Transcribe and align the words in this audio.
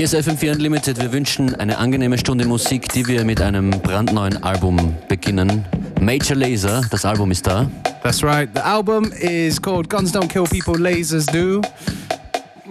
Hier 0.00 0.06
ist 0.06 0.14
FM4 0.14 0.52
Unlimited. 0.52 0.98
Wir 0.98 1.12
wünschen 1.12 1.54
eine 1.56 1.76
angenehme 1.76 2.16
Stunde 2.16 2.46
Musik, 2.46 2.88
die 2.90 3.06
wir 3.06 3.22
mit 3.22 3.42
einem 3.42 3.68
brandneuen 3.68 4.42
Album 4.42 4.96
beginnen. 5.08 5.66
Major 6.00 6.36
Lazer, 6.36 6.80
das 6.90 7.04
Album 7.04 7.30
ist 7.30 7.46
da. 7.46 7.68
That's 8.02 8.22
right. 8.22 8.48
The 8.54 8.62
album 8.62 9.12
is 9.20 9.60
called 9.60 9.90
Guns 9.90 10.10
Don't 10.10 10.28
Kill 10.28 10.44
People, 10.44 10.80
Lasers 10.80 11.26
Do. 11.26 11.60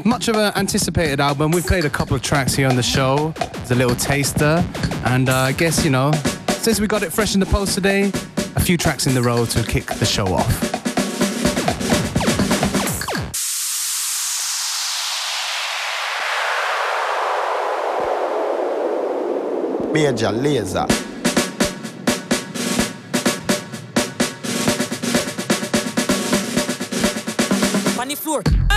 Much 0.04 0.28
of 0.28 0.38
an 0.38 0.56
anticipated 0.56 1.20
album. 1.20 1.52
We've 1.52 1.68
played 1.68 1.86
a 1.86 1.90
couple 1.92 2.16
of 2.16 2.24
tracks 2.24 2.56
here 2.56 2.68
on 2.68 2.76
the 2.76 2.82
show. 2.82 3.32
It's 3.62 3.70
a 3.70 3.76
little 3.76 3.96
taster. 3.96 4.66
And 5.06 5.30
uh, 5.30 5.50
I 5.50 5.52
guess, 5.52 5.86
you 5.86 5.92
know, 5.92 6.12
since 6.64 6.82
we 6.82 6.88
got 6.88 7.04
it 7.04 7.14
fresh 7.14 7.36
in 7.36 7.40
the 7.40 7.46
post 7.46 7.76
today, 7.76 8.12
a 8.56 8.60
few 8.60 8.76
tracks 8.76 9.06
in 9.06 9.14
the 9.14 9.22
row 9.22 9.46
to 9.46 9.62
kick 9.62 9.86
the 10.00 10.06
show 10.06 10.34
off. 10.34 10.69
Major 19.92 20.32
Lazer. 20.32 20.86
On 28.00 28.08
the 28.08 28.16
floor. 28.16 28.69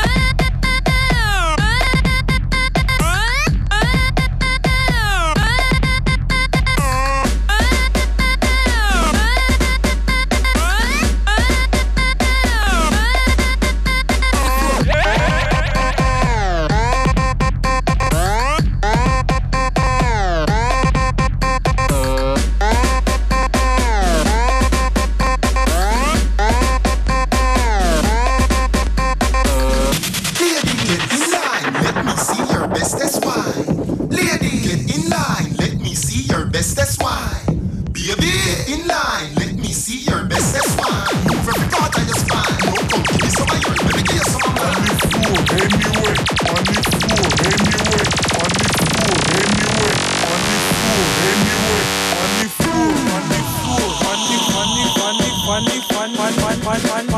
funny, 55.52 55.80
fun, 55.92 56.14
fun, 56.14 56.32
fun, 56.32 56.80
fun, 56.80 56.80
fun. 56.80 57.11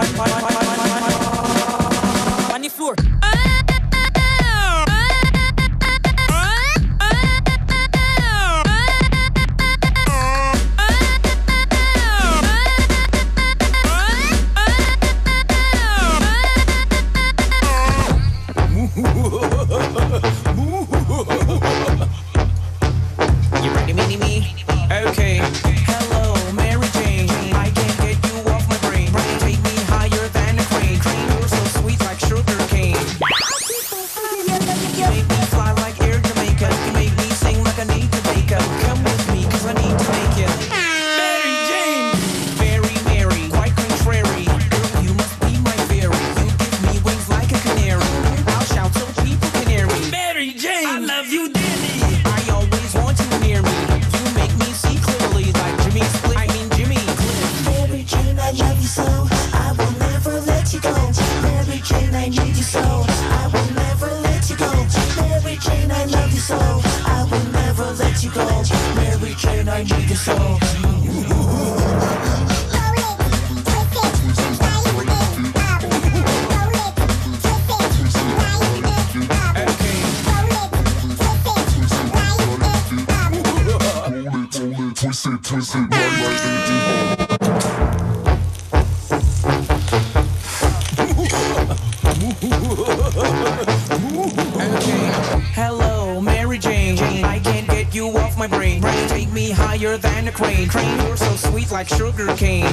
my 98.36 98.46
brain. 98.46 98.82
Take 99.08 99.32
me 99.32 99.50
higher 99.50 99.96
than 99.96 100.28
a 100.28 100.32
crane. 100.32 100.68
Crane, 100.68 100.98
you're 101.06 101.16
so 101.16 101.36
sweet 101.36 101.70
like 101.70 101.88
sugar 101.88 102.34
cane. 102.36 102.64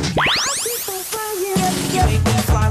Make 1.94 2.24
me 2.26 2.42
fly 2.50 2.71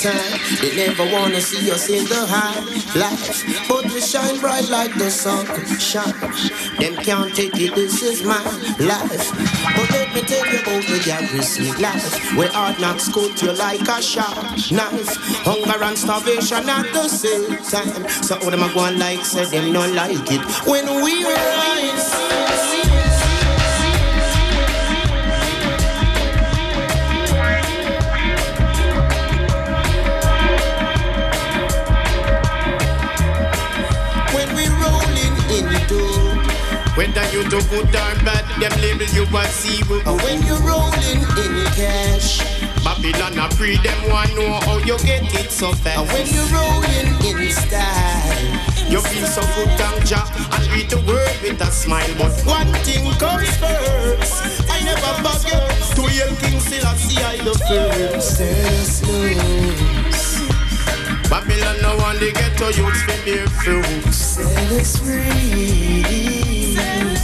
time. 0.00 0.40
They 0.60 0.76
never 0.76 1.04
wanna 1.12 1.40
see 1.40 1.70
us 1.70 1.88
in 1.88 2.04
the 2.06 2.26
high 2.26 2.60
life, 2.98 3.68
but 3.68 3.84
we 3.92 4.00
shine 4.00 4.38
bright 4.40 4.68
like 4.68 4.94
the 4.94 5.10
sun. 5.10 5.46
Shine. 5.78 6.14
Them 6.78 6.94
can't 7.02 7.34
take 7.34 7.58
it. 7.58 7.74
This 7.74 8.02
is 8.02 8.22
my 8.24 8.42
life. 8.78 9.30
But 9.76 9.90
let 9.90 10.14
me 10.14 10.22
tell 10.22 10.46
you 10.46 10.60
about 10.60 10.84
the 10.86 11.02
garrison 11.04 11.82
life. 11.82 12.36
Where 12.36 12.50
hard 12.52 12.80
knocks 12.80 13.12
cut 13.12 13.42
you 13.42 13.52
like 13.52 13.86
a 13.88 14.00
sharp 14.02 14.36
knife. 14.70 15.16
Hunger 15.44 15.82
and 15.82 15.98
starvation 15.98 16.68
at 16.68 16.92
the 16.92 17.08
same 17.08 17.56
time. 17.58 18.08
So 18.22 18.36
all 18.36 18.50
them 18.50 18.62
a 18.62 18.72
go 18.72 18.80
on 18.80 18.98
like 18.98 19.24
say 19.24 19.44
them 19.46 19.72
not 19.72 19.90
like 19.90 20.30
it. 20.30 20.42
When 20.66 21.02
we 21.02 21.24
rise. 21.24 22.47
Whether 36.98 37.22
you 37.30 37.44
do 37.44 37.62
good 37.70 37.94
or 37.94 38.14
bad, 38.26 38.42
them 38.58 38.74
label 38.82 39.06
you 39.14 39.22
as 39.38 39.54
zero. 39.62 40.02
And 40.04 40.20
when 40.20 40.42
you're 40.42 40.58
rolling 40.66 41.22
in 41.38 41.64
cash, 41.78 42.42
Babylon 42.82 43.38
a 43.38 43.48
free 43.54 43.76
them 43.76 44.10
want 44.10 44.34
know 44.34 44.58
how 44.66 44.78
you 44.78 44.98
get 45.06 45.22
it 45.32 45.48
so 45.52 45.70
fast. 45.70 45.96
And 45.96 46.08
when 46.10 46.26
you're 46.26 46.50
rolling 46.50 47.14
in 47.22 47.52
style, 47.52 48.90
you 48.90 49.00
feel 49.00 49.26
so 49.28 49.42
good 49.54 49.70
and 49.78 50.10
ja 50.10 50.26
and 50.50 50.66
read 50.74 50.90
the 50.90 50.98
word 51.06 51.30
with 51.40 51.62
a 51.62 51.70
smile. 51.70 52.10
But 52.18 52.34
one 52.42 52.66
thing 52.82 53.06
comes 53.14 53.56
first. 53.62 54.66
I 54.68 54.82
never 54.82 55.22
forget 55.22 55.70
to 55.94 56.02
hail 56.02 56.34
King 56.42 56.58
Selassie 56.58 57.22
I 57.22 57.36
the 57.46 57.54
first. 57.62 58.42
Babylon 61.30 61.76
no 61.80 61.96
one 61.98 62.18
they 62.18 62.32
get 62.32 62.58
to 62.58 62.66
use 62.74 63.02
for 63.04 63.18
their 63.24 63.46
fruits. 63.46 64.16
Set 64.16 64.72
us 64.72 64.98
free. 64.98 66.57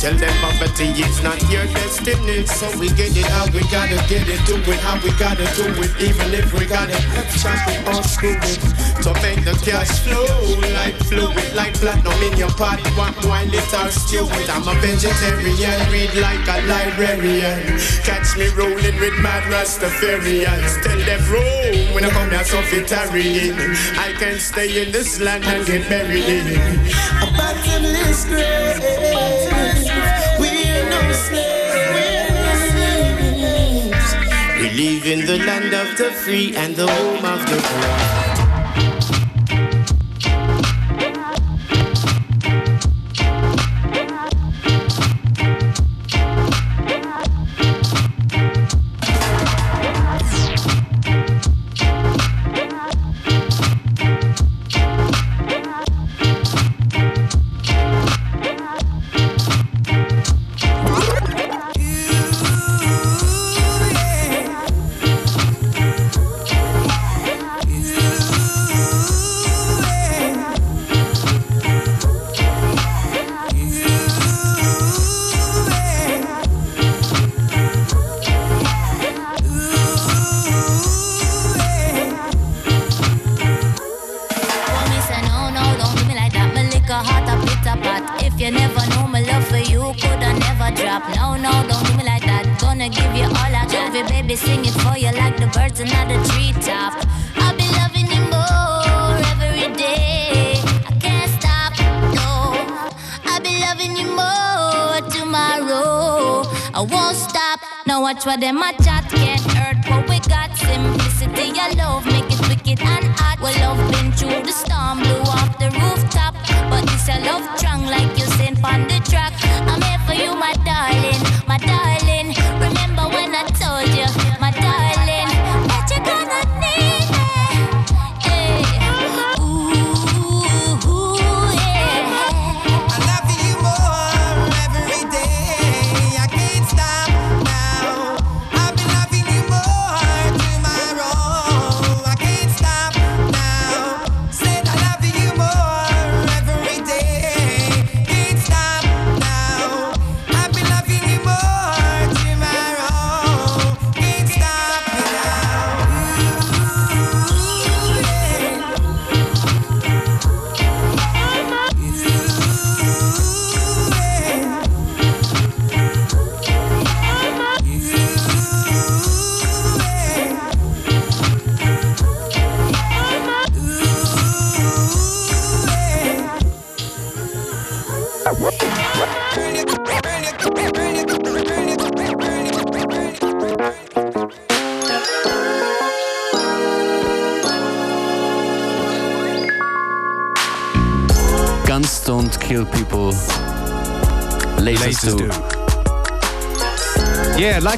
Tell 0.00 0.14
them 0.14 0.34
poverty 0.40 0.88
is 1.02 1.22
not 1.22 1.40
your 1.50 1.64
destiny. 1.72 2.46
So 2.46 2.70
we 2.78 2.88
get 2.88 3.16
it 3.16 3.26
how 3.26 3.46
we 3.50 3.62
gotta 3.72 3.96
get 4.08 4.28
it, 4.28 4.40
do 4.46 4.56
it 4.56 4.80
how 4.80 5.00
we 5.02 5.10
gotta 5.18 5.46
do 5.56 5.66
it. 5.82 5.90
Even 6.00 6.34
if 6.34 6.52
we 6.52 6.66
gotta 6.66 6.94
chop 7.40 7.66
it 7.68 7.80
or 7.88 8.02
screw 8.02 8.36
it. 8.36 8.60
To 9.02 9.12
make 9.20 9.44
the 9.44 9.52
cash 9.64 10.00
flow 10.00 10.24
like 10.72 10.96
fluid, 11.08 11.54
like 11.54 11.74
platinum 11.74 12.22
in 12.22 12.38
your 12.38 12.50
pot. 12.50 12.80
One 12.96 13.14
wine 13.28 13.50
it. 13.52 13.64
I'm 13.74 14.68
a 14.68 14.74
vegetarian, 14.80 15.80
read 15.90 16.14
like 16.20 16.46
a 16.46 16.60
librarian. 16.66 17.78
Catch 18.04 18.36
me 18.36 18.48
rolling 18.56 18.98
with 19.00 19.18
mad 19.20 19.42
Rastafarians. 19.50 20.82
Tell 20.82 20.98
them 20.98 21.22
roll 21.32 21.94
when 21.94 22.04
I 22.04 22.10
come 22.10 22.30
here 22.30 22.44
so 22.44 22.62
tarrying. 22.84 23.58
I 23.98 24.12
can 24.18 24.38
stay 24.38 24.82
in 24.82 24.92
this 24.92 25.20
land 25.20 25.44
and 25.44 25.66
get 25.66 25.88
buried 25.88 26.24
in. 26.24 26.46
A 27.22 27.26
bottomless 27.36 28.24
grave. 28.26 29.63
In 34.76 35.24
the 35.24 35.38
land 35.38 35.72
of 35.72 35.96
the 35.96 36.10
free 36.10 36.52
and 36.56 36.74
the 36.74 36.84
home 36.84 37.24
of 37.24 37.46
the 37.46 37.56
brave. 37.56 38.33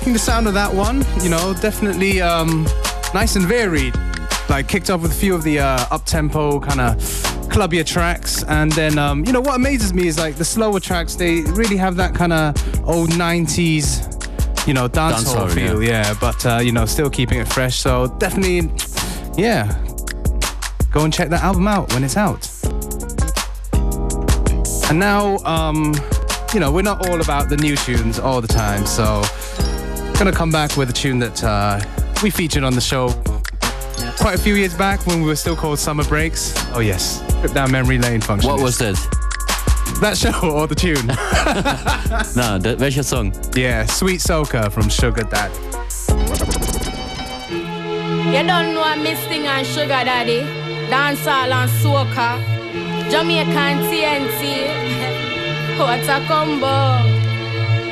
Liking 0.07 0.13
the 0.13 0.19
sound 0.21 0.47
of 0.47 0.55
that 0.55 0.73
one. 0.73 1.05
You 1.21 1.31
know, 1.31 1.53
definitely 1.61 2.21
um, 2.21 2.65
nice 3.13 3.35
and 3.35 3.45
varied. 3.45 3.93
Like 4.49 4.69
kicked 4.69 4.89
off 4.89 5.03
with 5.03 5.11
a 5.11 5.15
few 5.15 5.35
of 5.35 5.43
the 5.43 5.59
uh, 5.59 5.85
up 5.91 6.05
tempo 6.05 6.61
kind 6.61 6.81
of 6.81 6.97
clubbier 7.51 7.85
tracks, 7.85 8.45
and 8.45 8.71
then 8.73 8.99
um, 8.99 9.25
you 9.25 9.33
know 9.33 9.41
what 9.41 9.57
amazes 9.57 9.93
me 9.93 10.07
is 10.07 10.17
like 10.17 10.37
the 10.37 10.45
slower 10.45 10.79
tracks. 10.79 11.17
They 11.17 11.41
really 11.41 11.77
have 11.77 11.97
that 11.97 12.15
kind 12.15 12.33
of 12.33 12.55
old 12.89 13.11
'90s, 13.11 14.69
you 14.69 14.75
know, 14.75 14.89
dancehall 14.89 15.49
Dancehall, 15.49 15.53
feel. 15.53 15.83
Yeah, 15.83 16.15
but 16.21 16.47
uh, 16.47 16.61
you 16.63 16.71
know, 16.71 16.87
still 16.87 17.11
keeping 17.11 17.41
it 17.41 17.49
fresh. 17.49 17.77
So 17.77 18.07
definitely, 18.19 18.71
yeah, 19.37 19.67
go 20.93 21.03
and 21.03 21.13
check 21.13 21.31
that 21.31 21.43
album 21.43 21.67
out 21.67 21.93
when 21.93 22.05
it's 22.05 22.17
out. 22.17 22.49
And 24.89 25.01
now, 25.01 25.39
um, 25.39 25.95
you 26.55 26.61
know, 26.61 26.71
we're 26.71 26.83
not 26.83 27.09
all 27.09 27.21
about 27.21 27.49
the 27.49 27.57
new 27.57 27.75
tunes 27.75 28.21
all 28.21 28.41
the 28.41 28.47
time, 28.47 28.87
so 28.87 29.25
gonna 30.19 30.33
come 30.33 30.51
back 30.51 30.77
with 30.77 30.89
a 30.89 30.93
tune 30.93 31.19
that 31.19 31.45
uh, 31.45 31.79
we 32.23 32.31
featured 32.31 32.65
on 32.65 32.75
the 32.75 32.81
show 32.81 33.09
quite 34.19 34.35
a 34.35 34.39
few 34.39 34.55
years 34.55 34.75
back 34.75 35.07
when 35.07 35.21
we 35.21 35.27
were 35.27 35.37
still 35.37 35.55
called 35.57 35.79
Summer 35.79 36.05
Breaks. 36.05 36.55
Oh 36.75 36.81
yes, 36.81 37.23
trip 37.41 37.53
down 37.53 37.71
memory 37.71 37.99
lane 37.99 38.21
function. 38.21 38.51
What 38.51 38.63
was 38.63 38.79
this? 38.79 39.07
That 40.01 40.17
show 40.17 40.51
or 40.51 40.67
the 40.67 40.75
tune? 40.75 41.07
Na, 42.37 42.59
der, 42.59 42.77
welcher 42.77 43.03
Song? 43.03 43.33
yeah, 43.55 43.85
Sweet 43.87 44.21
Soca 44.21 44.71
from 44.73 44.89
Sugar 44.89 45.25
Dad. 45.25 45.51
You 48.27 48.43
don't 48.43 48.75
know 48.75 48.83
I'm 48.83 49.03
missing 49.03 49.47
on 49.47 49.65
Sugar 49.65 50.05
Daddy, 50.05 50.41
dancehall 50.91 51.51
and 51.53 51.71
soca, 51.83 52.41
Jamaican 53.11 53.85
TNT. 53.91 54.95
What 55.79 56.09
a 56.09 56.27
combo! 56.27 57.16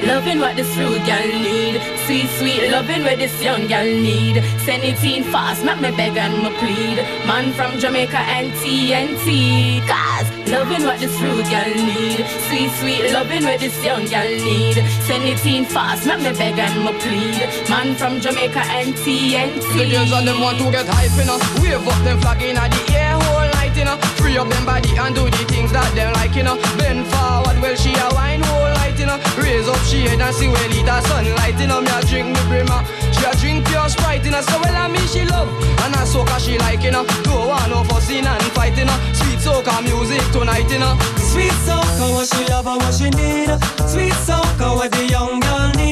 Loving 0.02 0.38
what 0.38 0.56
this 0.56 0.76
rude 0.76 1.04
gal 1.06 1.26
need, 1.26 1.80
sweet 2.04 2.28
sweet 2.38 2.70
loving 2.70 3.04
what 3.04 3.18
this 3.18 3.42
young 3.42 3.66
gal 3.66 3.84
need. 3.84 4.42
Send 4.60 4.82
it 4.82 5.02
in 5.02 5.24
fast, 5.24 5.64
make 5.64 5.80
me 5.80 5.90
beg 5.96 6.16
and 6.16 6.42
me 6.42 6.50
plead. 6.58 6.98
Man 7.26 7.52
from 7.52 7.78
Jamaica 7.78 8.18
and 8.18 8.52
TNT. 8.52 9.80
Cause 9.86 10.28
loving 10.50 10.84
what 10.84 10.98
this 11.00 11.18
rude 11.20 11.46
gal 11.46 11.72
need, 11.74 12.26
sweet 12.48 12.70
sweet 12.80 13.12
loving 13.12 13.44
what 13.44 13.60
this 13.60 13.82
young 13.84 14.04
gal 14.06 14.28
need. 14.28 14.76
Send 15.06 15.24
it 15.24 15.44
in 15.46 15.64
fast, 15.64 16.06
make 16.06 16.18
me 16.20 16.32
beg 16.36 16.58
and 16.58 16.84
me 16.84 16.92
plead. 17.00 17.68
Man 17.70 17.94
from 17.94 18.20
Jamaica 18.20 18.60
and 18.60 18.94
TNT. 18.94 19.90
Girls 19.90 20.12
and 20.12 20.28
them 20.28 20.40
want 20.40 20.58
to 20.58 20.70
get 20.70 20.86
hype, 20.86 21.16
you 21.16 21.24
know. 21.24 21.38
Wave 21.62 21.86
up 21.88 22.04
them 22.04 22.20
flag 22.20 22.42
in 22.42 22.56
the 22.56 22.94
air, 22.94 23.18
whole 23.20 23.53
night, 23.74 23.76
you 23.76 23.84
know. 23.84 23.96
Free 24.16 24.38
up 24.38 24.48
them 24.48 24.64
body 24.64 24.96
and 24.96 25.14
do 25.14 25.24
the 25.24 25.44
things 25.50 25.72
that 25.72 25.90
them 25.94 26.12
like, 26.14 26.34
you 26.34 26.42
know. 26.42 26.56
Bend 26.78 27.06
forward, 27.06 27.60
well 27.60 27.76
she 27.76 27.92
a 27.94 28.08
wine 28.14 28.42
whole 28.42 28.70
night, 28.74 28.98
you 28.98 29.06
know. 29.06 29.18
Raise 29.36 29.68
up 29.68 29.78
she 29.84 30.02
head 30.02 30.20
and 30.20 30.34
see 30.34 30.48
where 30.48 30.70
it 30.70 30.88
a 30.88 31.02
sunlight, 31.08 31.58
you 31.58 31.66
know. 31.66 31.80
Me 31.80 31.90
a 31.90 32.00
drink 32.06 32.28
me 32.30 32.40
brimmer, 32.48 32.80
she 33.12 33.24
a 33.24 33.32
drink 33.36 33.66
pure 33.66 33.88
sprite, 33.88 34.24
you 34.24 34.30
know. 34.30 34.42
So 34.42 34.58
well 34.62 34.76
I 34.76 34.88
mean 34.88 35.06
she 35.08 35.24
love, 35.24 35.48
and 35.84 35.94
I 35.94 36.04
soca 36.06 36.38
she 36.38 36.58
like, 36.58 36.82
you 36.82 36.92
know. 36.92 37.04
Don't 37.22 37.48
want 37.48 37.68
no 37.70 37.84
fussing 37.84 38.26
and 38.26 38.42
fighting, 38.54 38.78
you 38.78 38.84
know. 38.86 38.98
Sweet 39.12 39.40
soca 39.42 39.82
music 39.82 40.22
tonight, 40.32 40.70
you 40.70 40.78
know. 40.78 40.96
Sweet 41.18 41.54
soca, 41.66 42.06
what 42.14 42.26
she 42.30 42.44
love 42.50 42.66
and 42.66 42.80
what 42.80 42.94
she 42.94 43.10
need. 43.10 43.50
Sweet 43.90 44.14
soca, 44.26 44.76
what 44.76 44.92
the 44.92 45.06
young 45.06 45.40
girl 45.40 45.70
need. 45.76 45.83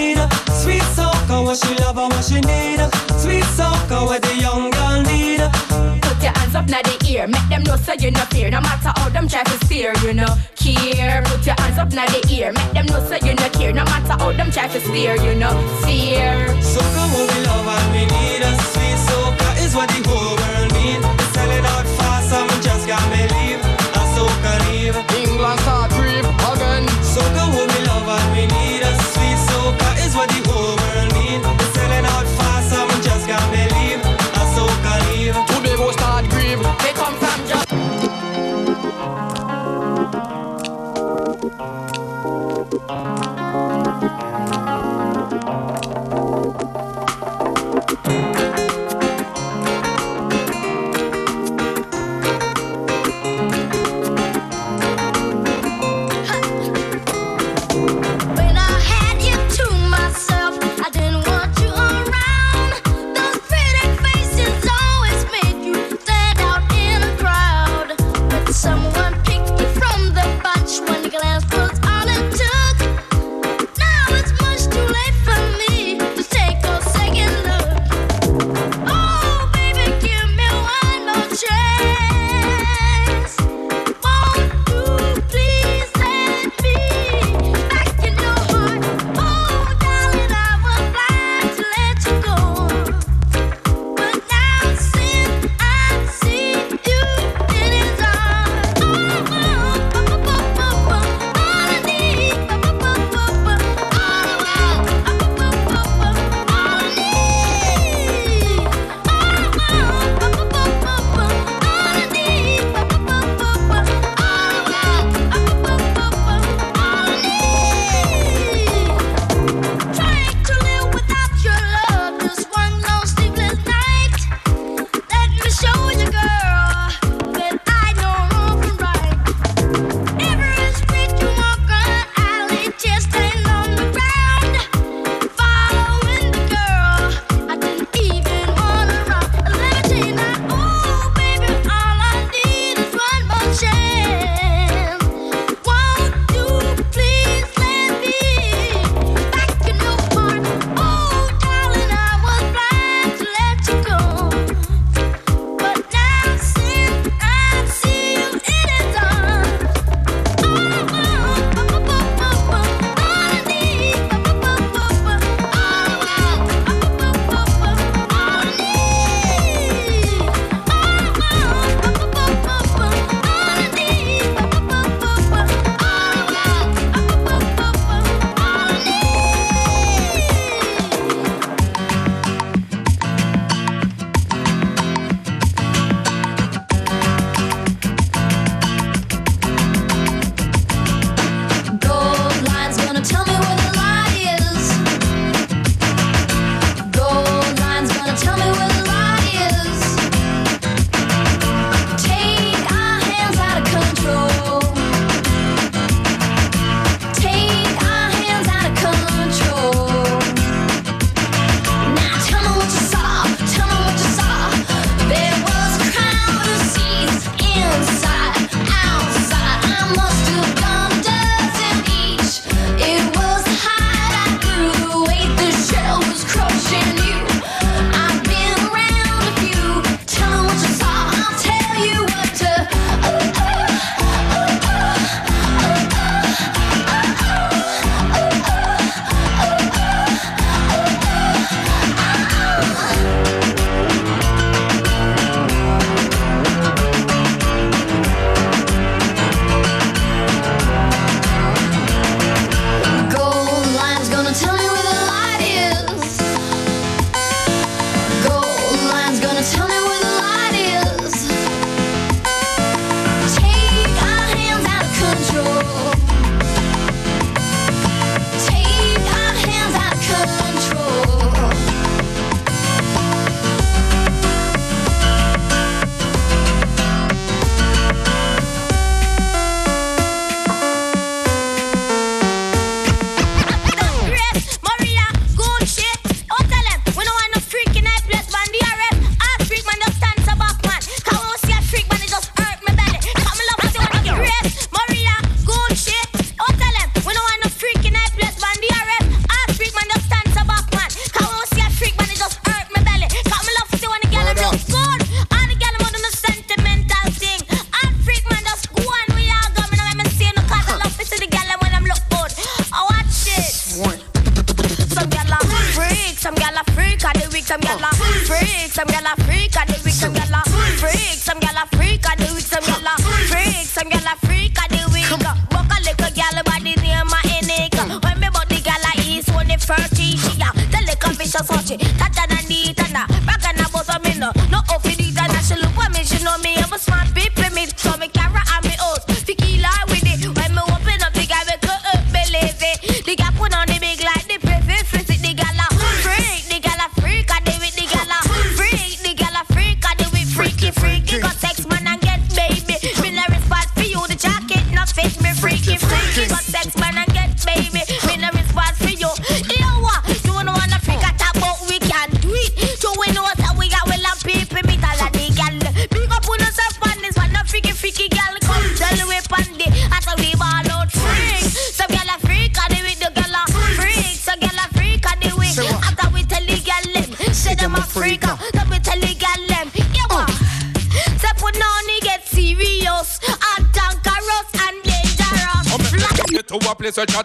Sweet 0.62 0.86
soca, 0.94 1.42
what 1.44 1.58
she 1.58 1.74
love 1.82 1.98
and 1.98 2.12
what 2.12 2.24
she 2.24 2.38
need. 2.40 2.78
Sweet 3.18 3.42
soca, 3.58 4.06
what 4.06 4.22
the 4.22 4.34
young 4.36 4.70
girl 4.70 5.02
need. 5.02 5.42
Put 6.02 6.22
your 6.22 6.32
hands 6.38 6.54
up 6.54 6.68
now 6.68 6.82
the 6.82 6.96
ear, 7.10 7.26
make 7.26 7.48
them 7.48 7.64
know 7.64 7.76
so 7.76 7.94
you 7.94 8.12
no 8.12 8.20
fear. 8.30 8.48
No 8.48 8.60
matter 8.60 8.92
how 8.94 9.08
them 9.08 9.26
try 9.28 9.42
to 9.42 9.66
steer, 9.66 9.92
you 10.04 10.14
know 10.14 10.32
care. 10.54 11.22
Put 11.26 11.44
your 11.44 11.56
hands 11.58 11.78
up 11.78 11.92
now 11.92 12.06
the 12.06 12.22
ear, 12.30 12.52
make 12.52 12.72
them 12.72 12.86
know 12.86 13.02
so 13.08 13.16
you 13.26 13.34
no 13.34 13.48
care. 13.50 13.72
No 13.72 13.84
matter 13.84 14.14
how 14.22 14.30
them 14.32 14.50
try 14.52 14.68
to 14.68 14.80
steer, 14.80 15.16
you 15.16 15.34
know 15.34 15.52
steer. 15.82 16.46
Soca, 16.62 17.02
what 17.10 17.26
we 17.34 17.38
love 17.42 17.66
and 17.66 17.88
we 17.92 18.02
need. 18.06 18.42
Sweet 18.70 18.98
soca 19.10 19.48
is 19.64 19.74
what 19.74 19.88
the 19.90 20.00
whole 20.08 20.36
world 20.38 20.70
need. 20.78 21.02
We 21.02 21.24
sell 21.34 21.50
it 21.50 21.64
out 21.74 21.86
fast 21.98 22.32
and 22.32 22.46
we 22.50 22.56
just 22.62 22.86
can't 22.86 23.08
believe. 23.10 23.60
A 23.98 24.02
soca 24.14 24.52
leave. 24.70 24.96
England 25.26 25.60
start 25.60 25.91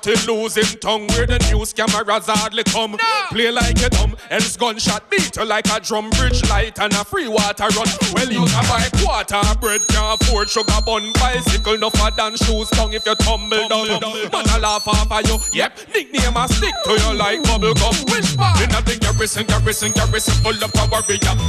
a 0.07 0.15
place 0.15 0.27
where 0.27 0.37
chatting 0.37 0.43
losing 0.43 0.79
tongue 0.79 1.07
Where 1.07 1.27
the 1.27 1.39
news 1.51 1.73
cameras 1.73 2.27
hardly 2.27 2.63
come. 2.63 2.97
Play 3.29 3.51
like 3.51 3.81
a 3.81 3.89
dumb, 3.89 4.15
else 4.29 4.57
gunshot 4.57 5.09
beat 5.09 5.35
you 5.35 5.45
like 5.45 5.67
a 5.67 5.79
drum. 5.79 6.09
Bridge 6.11 6.47
light 6.49 6.79
and 6.79 6.93
a 6.93 7.03
free 7.03 7.27
water 7.27 7.67
run. 7.75 7.87
Well 8.13 8.31
you 8.31 8.45
can 8.45 8.63
buy 8.67 8.87
quarter 8.99 9.41
bread, 9.59 9.81
can't 9.89 10.21
afford 10.21 10.49
sugar 10.49 10.81
bun. 10.85 11.11
Bicycle 11.13 11.77
no 11.77 11.89
for 11.89 12.11
than 12.11 12.35
shoes 12.37 12.69
tongue 12.69 12.93
if 12.93 13.05
you 13.05 13.15
tumble 13.15 13.67
down. 13.67 13.87
Man 14.31 14.45
a 14.49 14.59
laugh 14.59 14.87
off 14.87 15.11
of 15.11 15.27
you, 15.27 15.37
yep 15.53 15.77
Nickname 15.93 16.37
a 16.37 16.47
stick 16.47 16.73
to 16.85 16.91
you 16.91 17.13
like 17.13 17.43
bubble 17.43 17.73
gum 17.73 17.95
Which 18.09 18.37
part? 18.37 18.61
In 18.61 18.69
the 18.69 18.97
garrison, 18.99 19.45
garrison, 19.45 19.91
garrison 19.91 20.35
full 20.43 20.63
of 20.63 20.73
power 20.73 21.01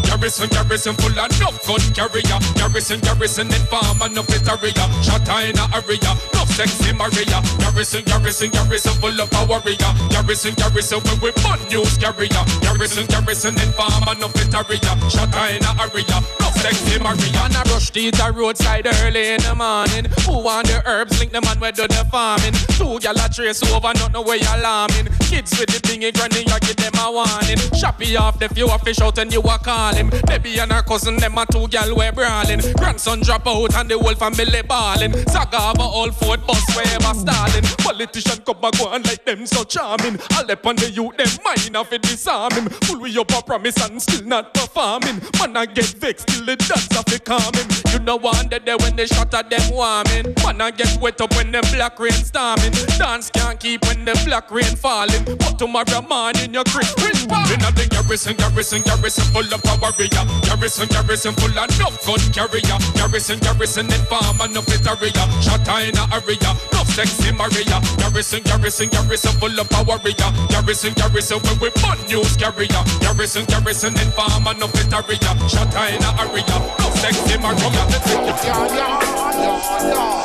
Garrison, 0.09 0.49
garrison 0.49 0.95
full 0.97 1.19
of 1.19 1.31
enough 1.37 1.67
gun 1.67 1.83
carrier. 1.95 2.39
Garrison, 2.57 3.01
garrison 3.01 3.47
in 3.49 3.65
farm 3.69 4.03
and 4.03 4.15
no 4.15 4.23
area. 4.29 4.85
Shot 5.03 5.29
in 5.45 5.59
a 5.59 5.65
area, 5.77 6.13
no 6.33 6.38
sexy 6.59 6.93
Maria. 6.93 7.39
Garrison, 7.63 8.03
garrison, 8.03 8.51
garrison 8.51 8.95
full 8.99 9.21
of 9.21 9.31
power 9.31 9.63
Garrison, 10.11 10.55
garrison 10.55 11.01
when 11.07 11.21
we 11.21 11.31
fun 11.39 11.61
news 11.69 11.97
carrier 11.97 12.43
Garrison, 12.61 13.07
garrison 13.07 13.55
in 13.63 13.71
farm 13.79 14.03
and 14.09 14.19
no 14.19 14.27
area 14.27 14.93
Shot 15.09 15.31
in 15.55 15.63
a 15.63 15.71
area, 15.79 16.19
sexy 16.59 16.99
Maria 16.99 17.43
And 17.45 17.57
I 17.57 17.63
rush 17.71 17.91
to 17.91 18.11
the 18.11 18.33
roadside 18.35 18.87
early 19.03 19.35
in 19.35 19.41
the 19.43 19.55
morning. 19.55 20.11
Who 20.27 20.43
want 20.43 20.67
the 20.67 20.83
herbs, 20.87 21.19
link 21.19 21.33
the 21.33 21.41
man 21.41 21.59
where 21.61 21.73
do 21.73 21.87
the 21.87 22.05
farming 22.11 22.55
Two 22.77 22.99
gal 23.01 23.19
a 23.19 23.29
trace 23.29 23.63
over, 23.73 23.93
not 23.95 24.15
where 24.27 24.37
you 24.37 24.49
alarming 24.55 25.07
Kids 25.29 25.59
with 25.59 25.69
the 25.69 25.81
thingy 25.81 26.13
granny, 26.15 26.45
you 26.47 26.59
give 26.61 26.77
them 26.77 26.97
a 26.99 27.11
warning. 27.11 27.59
Shoppy 27.79 28.17
off 28.17 28.39
the 28.39 28.49
few 28.49 28.67
a 28.67 28.79
fish 28.79 29.01
out 29.01 29.19
and 29.19 29.33
you 29.33 29.41
a 29.41 29.59
call 29.59 29.95
him. 29.95 30.11
Baby 30.27 30.59
and 30.59 30.73
her 30.73 30.83
cousin, 30.83 31.17
them 31.17 31.39
a 31.39 31.47
two 31.47 31.69
gal 31.69 31.95
we 31.95 32.11
brawling. 32.11 32.61
Grandson 32.77 33.21
drop 33.21 33.47
out 33.47 33.75
and 33.75 33.91
the 33.91 33.99
whole 33.99 34.15
family 34.15 34.63
balling 34.63 35.13
Saga 35.29 35.71
of 35.71 35.79
a 35.79 35.83
old 35.83 36.15
Ford 36.15 36.45
bus 36.47 36.65
where 36.75 36.87
ever 36.95 37.15
stalling. 37.15 37.65
Politician 37.79 38.43
come 38.45 38.63
and 38.63 38.79
go 38.79 38.89
on 38.89 39.03
like 39.03 39.25
them 39.25 39.47
so 39.47 39.65
charming 39.65 40.19
All 40.37 40.51
up 40.51 40.67
on 40.67 40.77
the 40.77 40.91
youth, 40.91 41.17
them 41.17 41.29
mind 41.45 41.77
of 41.77 41.93
it 41.93 42.03
disarming. 42.03 42.69
Full 42.87 43.01
we 43.01 43.17
up 43.19 43.31
a 43.33 43.43
promise 43.43 43.77
and 43.85 44.01
still 44.01 44.27
not 44.27 44.55
performing. 44.55 45.21
Man 45.39 45.57
I 45.57 45.67
get 45.67 45.87
vexed 45.87 46.29
the 46.49 46.57
dance 46.57 46.89
of 46.97 47.05
the 47.05 47.21
calming 47.21 47.69
You 47.93 48.01
know 48.01 48.17
one 48.17 48.49
that 48.49 48.65
day 48.65 48.75
when 48.81 48.97
they 48.97 49.05
shot 49.05 49.35
at 49.35 49.51
them 49.51 49.61
warming 49.71 50.33
Man 50.41 50.61
I 50.61 50.71
get 50.71 50.97
wet 51.01 51.21
up 51.21 51.37
when 51.37 51.53
the 51.53 51.61
black 51.77 52.01
rain 52.01 52.13
storming. 52.13 52.73
Dance 52.97 53.29
can't 53.31 53.61
keep 53.61 53.85
when 53.85 54.05
the 54.05 54.17
black 54.25 54.51
rain 54.51 54.73
falling. 54.77 55.25
But 55.25 55.59
tomorrow 55.59 56.01
morning 56.09 56.55
your 56.55 56.65
Chris 56.65 56.89
Chris 56.97 57.29
In 57.53 57.61
the 57.61 57.85
garrison, 57.91 58.37
garrison, 58.37 58.81
garrison 58.83 59.29
full 59.33 59.45
of 59.45 59.61
power 59.61 59.93
Garrison, 59.93 60.89
garrison 60.89 61.35
full 61.37 61.53
of 61.53 61.69
enough 61.69 61.97
gun 62.07 62.23
carrier. 62.33 62.79
Garrison, 62.97 63.39
garrison 63.45 63.87
in 63.93 64.03
farm 64.09 64.41
and 64.41 64.55
no 64.57 64.65
area 64.65 65.25
Shot 65.45 65.69
in 65.85 65.97
a 66.01 66.05
area, 66.17 66.51
no 66.73 66.81
sexy 66.89 67.33
Maria. 67.33 67.79
Garrison, 68.01 68.41
garrison, 68.43 68.89
garrison 68.89 69.33
full 69.37 69.53
of 69.53 69.69
power 69.69 70.01
Garrison, 70.49 70.93
garrison 70.97 71.39
when 71.45 71.57
we 71.61 71.69
fun 71.77 72.01
news 72.09 72.37
carrier. 72.41 72.83
Garrison, 73.05 73.45
garrison 73.45 73.93
in 74.01 74.11
farm 74.17 74.49
and 74.49 74.59
no 74.59 74.67
area 74.73 75.33
Shot 75.45 75.77
in 75.93 76.01
a 76.01 76.11
area, 76.25 76.38
hurry. 76.43 76.69
No 76.79 76.91
sex 76.97 77.19
in 77.33 77.41
my 77.43 77.51
room, 77.51 77.73
nothing 77.73 78.03
to 78.03 78.11
you. 78.11 78.35
Yeah, 78.45 78.67
yeah, 78.75 79.03
yeah, 79.39 80.19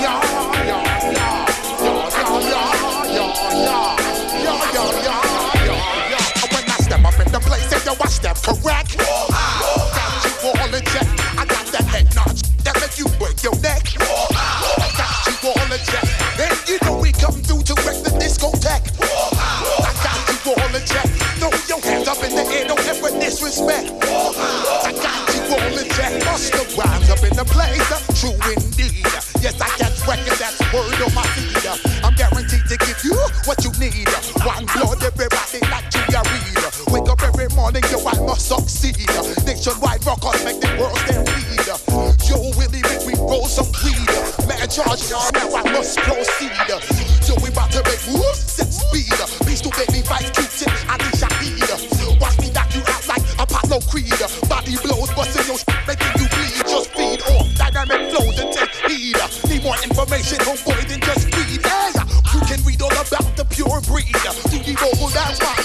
yeah. 0.00 0.20
Yeah, 6.10 6.26
when 6.52 6.64
I 6.66 6.76
step 6.80 7.04
up 7.04 7.18
in 7.18 7.32
the 7.32 7.40
place, 7.40 7.72
if 7.72 7.84
you 7.84 7.94
watch 7.98 8.20
that 8.20 8.36
correct, 8.42 8.96
oh, 9.00 9.28
got 9.94 10.24
you 10.24 10.48
all 10.48 10.74
in 10.74 10.84
check. 10.84 11.06
I 11.38 11.44
got 11.44 11.66
that 11.72 11.84
head 11.84 12.14
notch 12.14 12.42
that 12.64 12.74
make 12.80 12.98
you 12.98 13.06
break 13.18 13.42
your 13.42 13.56
neck. 13.60 13.86
Oh, 14.00 14.28
got 14.96 15.26
you 15.26 15.48
all 15.50 15.72
in 15.72 15.80
check. 15.86 16.06
Then 16.36 16.52
you 16.66 16.78
know 16.82 16.98
we 17.00 17.12
come 17.12 17.34
through 17.42 17.62
to 17.62 17.74
wreck 17.82 18.02
the 18.02 18.10
discotheque. 18.18 18.90
Oh, 19.00 19.30
I 19.82 19.92
got 20.02 20.18
you 20.44 20.52
all 20.52 20.74
in 20.74 20.84
check. 20.86 21.08
Throw 21.38 21.50
your 21.68 21.80
hands 21.84 22.08
up 22.08 22.22
in 22.22 22.34
the 22.34 22.44
air, 22.54 22.66
don't 22.68 22.86
ever 22.86 23.10
disrespect. 23.20 24.09
Bust 26.24 26.52
the 26.52 26.64
rhymes 26.76 27.10
up 27.10 27.22
in 27.22 27.36
the 27.36 27.44
place. 27.44 27.84
True 28.20 28.36
indeed. 28.52 29.04
Yes, 29.40 29.60
I 29.60 29.68
catch 29.80 30.00
record, 30.04 30.36
that's 30.36 30.60
word 30.72 31.00
on 31.00 31.12
my 31.14 31.24
feed. 31.36 31.64
I'm 32.04 32.14
guaranteed 32.14 32.64
to 32.68 32.76
give 32.76 33.00
you 33.04 33.16
what 33.44 33.64
you 33.64 33.72
need. 33.80 34.08
One 34.44 34.64
blood, 34.76 35.00
everybody 35.04 35.60
like 35.72 35.88
Junior 35.88 36.24
Reid. 36.28 36.60
Wake 36.92 37.08
up 37.08 37.22
every 37.22 37.48
morning, 37.56 37.84
yo, 37.88 38.00
I 38.04 38.16
must 38.20 38.48
succeed. 38.48 38.96
Nationwide 39.44 40.04
records 40.04 40.44
make 40.44 40.60
the 40.60 40.68
world 40.80 40.96
stampede. 41.04 41.68
Yo, 42.28 42.52
Willie 42.56 42.84
make 42.84 43.04
we 43.08 43.14
roll 43.16 43.48
some 43.48 43.68
weed. 43.84 44.08
Man, 44.44 44.68
charge 44.68 45.08
now, 45.08 45.24
I 45.56 45.64
must 45.72 45.96
proceed. 46.04 46.52
So 47.24 47.36
we 47.40 47.48
about 47.48 47.72
to 47.72 47.82
make 47.88 48.02
moves, 48.08 48.40
set 48.44 48.72
speed. 48.72 49.12
Please 49.44 49.60
do 49.60 49.70
baby 49.72 50.04
vice, 50.04 50.28
Q-tip, 50.36 50.72
I 50.88 50.96
need 51.00 51.16
Shahid. 51.16 52.20
Watch 52.20 52.36
me 52.40 52.50
knock 52.52 52.74
you 52.76 52.82
out 52.88 53.08
like 53.08 53.24
Apollo 53.40 53.80
Creed. 53.88 54.12
More 59.94 60.04
information, 60.04 60.38
homeboy, 60.38 60.88
than 60.88 61.00
just. 61.00 61.34
Hey, 61.34 61.92
you 62.32 62.40
can 62.46 62.62
read 62.64 62.82
all 62.82 62.92
about 62.92 63.36
the 63.36 63.44
pure 63.50 63.80
breed. 63.82 64.14
Do 64.50 64.58
you 64.58 64.74
know 64.74 65.08
that's 65.10 65.40
why 65.40 65.59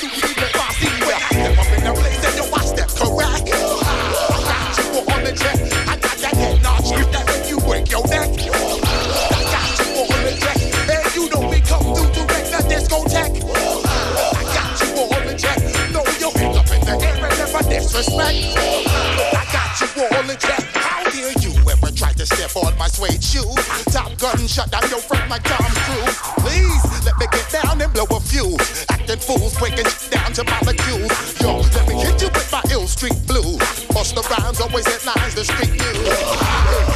shut 24.56 24.72
down 24.72 24.90
your 24.90 25.00
front 25.00 25.30
like 25.30 25.44
Tom 25.44 25.68
Cruise. 25.84 26.18
Please 26.40 27.06
let 27.06 27.18
me 27.20 27.28
get 27.28 27.44
down 27.52 27.82
and 27.82 27.92
blow 27.92 28.08
a 28.08 28.20
fuse. 28.22 28.86
Acting 28.88 29.20
fools, 29.20 29.52
breaking 29.60 29.84
down 30.10 30.32
to 30.32 30.46
molecules. 30.46 31.12
Yo, 31.44 31.60
let 31.76 31.84
me 31.90 31.96
hit 32.00 32.22
you 32.22 32.30
with 32.32 32.50
my 32.54 32.64
ill 32.72 32.88
street 32.88 33.20
blues. 33.28 33.60
Bust 33.92 34.16
the 34.16 34.24
rhymes, 34.32 34.62
always 34.62 34.88
headlines, 34.88 35.36
the 35.36 35.44
street 35.44 35.76
news. 35.76 36.08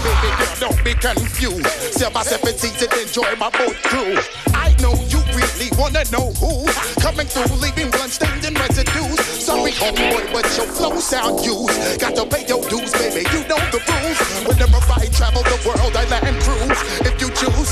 Baby 0.08 0.32
don't 0.64 0.80
be 0.88 0.94
confused. 0.96 1.68
Sell 2.00 2.12
my 2.12 2.24
seven 2.24 2.56
seats 2.56 2.82
and 2.82 2.94
enjoy 2.94 3.36
my 3.36 3.50
boat 3.52 3.76
cruise. 3.84 4.24
I 4.56 4.72
know 4.80 4.96
you 5.12 5.20
really 5.36 5.68
wanna 5.76 6.08
know 6.16 6.32
who 6.40 6.64
coming 7.04 7.28
through, 7.28 7.60
leaving 7.60 7.92
bloodstained 7.92 8.46
and 8.46 8.58
residues. 8.60 9.20
Sorry, 9.20 9.72
homeboy, 9.72 10.32
but 10.32 10.48
your 10.56 10.68
flow 10.68 10.96
sound 11.00 11.44
used. 11.44 12.00
Got 12.00 12.16
to 12.16 12.26
pay 12.26 12.46
your 12.48 12.64
dues, 12.70 12.94
baby. 12.94 13.28
You 13.36 13.44
know 13.52 13.60
the 13.74 13.84
rules. 13.84 14.20
Whenever 14.48 14.80
I 14.96 15.08
travel 15.12 15.44
the 15.44 15.60
world, 15.68 15.96
I 15.98 16.06
land 16.08 16.40
cruise. 16.44 16.69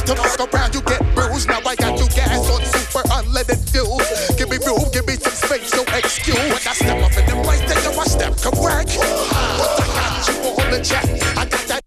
If 0.08 0.16
you 0.16 0.24
choose 0.24 0.38
to 0.38 0.38
fuck 0.38 0.54
around, 0.54 0.74
you 0.74 0.82
get 0.84 1.04
bruised. 1.14 1.50
Now 1.50 1.60
I 1.66 1.76
got 1.76 2.00
you 2.00 2.08
gas 2.16 2.50
on 2.50 2.64
super 2.64 3.04
unleaded 3.12 3.60
fuel. 3.70 4.00
Give 4.38 4.50
me 4.50 4.56
through. 4.56 4.80
Give 4.94 5.06
me 5.06 5.16
some 5.16 5.34
space, 5.34 5.74
no 5.76 5.84
excuse. 5.84 6.38
When 6.38 6.54
I 6.54 6.74
step 6.80 7.04
up 7.04 7.12
in 7.12 7.26
the 7.28 7.44
place, 7.44 7.60
then 7.68 7.76
you 7.84 8.00
I 8.00 8.06
step 8.06 8.34
correct. 8.40 8.96
But 8.96 9.76
I 9.76 9.88
got 10.00 10.28
you 10.30 10.36
all 10.48 10.74
in 10.74 10.82
check. 10.82 11.04
I 11.36 11.44
got 11.44 11.68
that. 11.68 11.82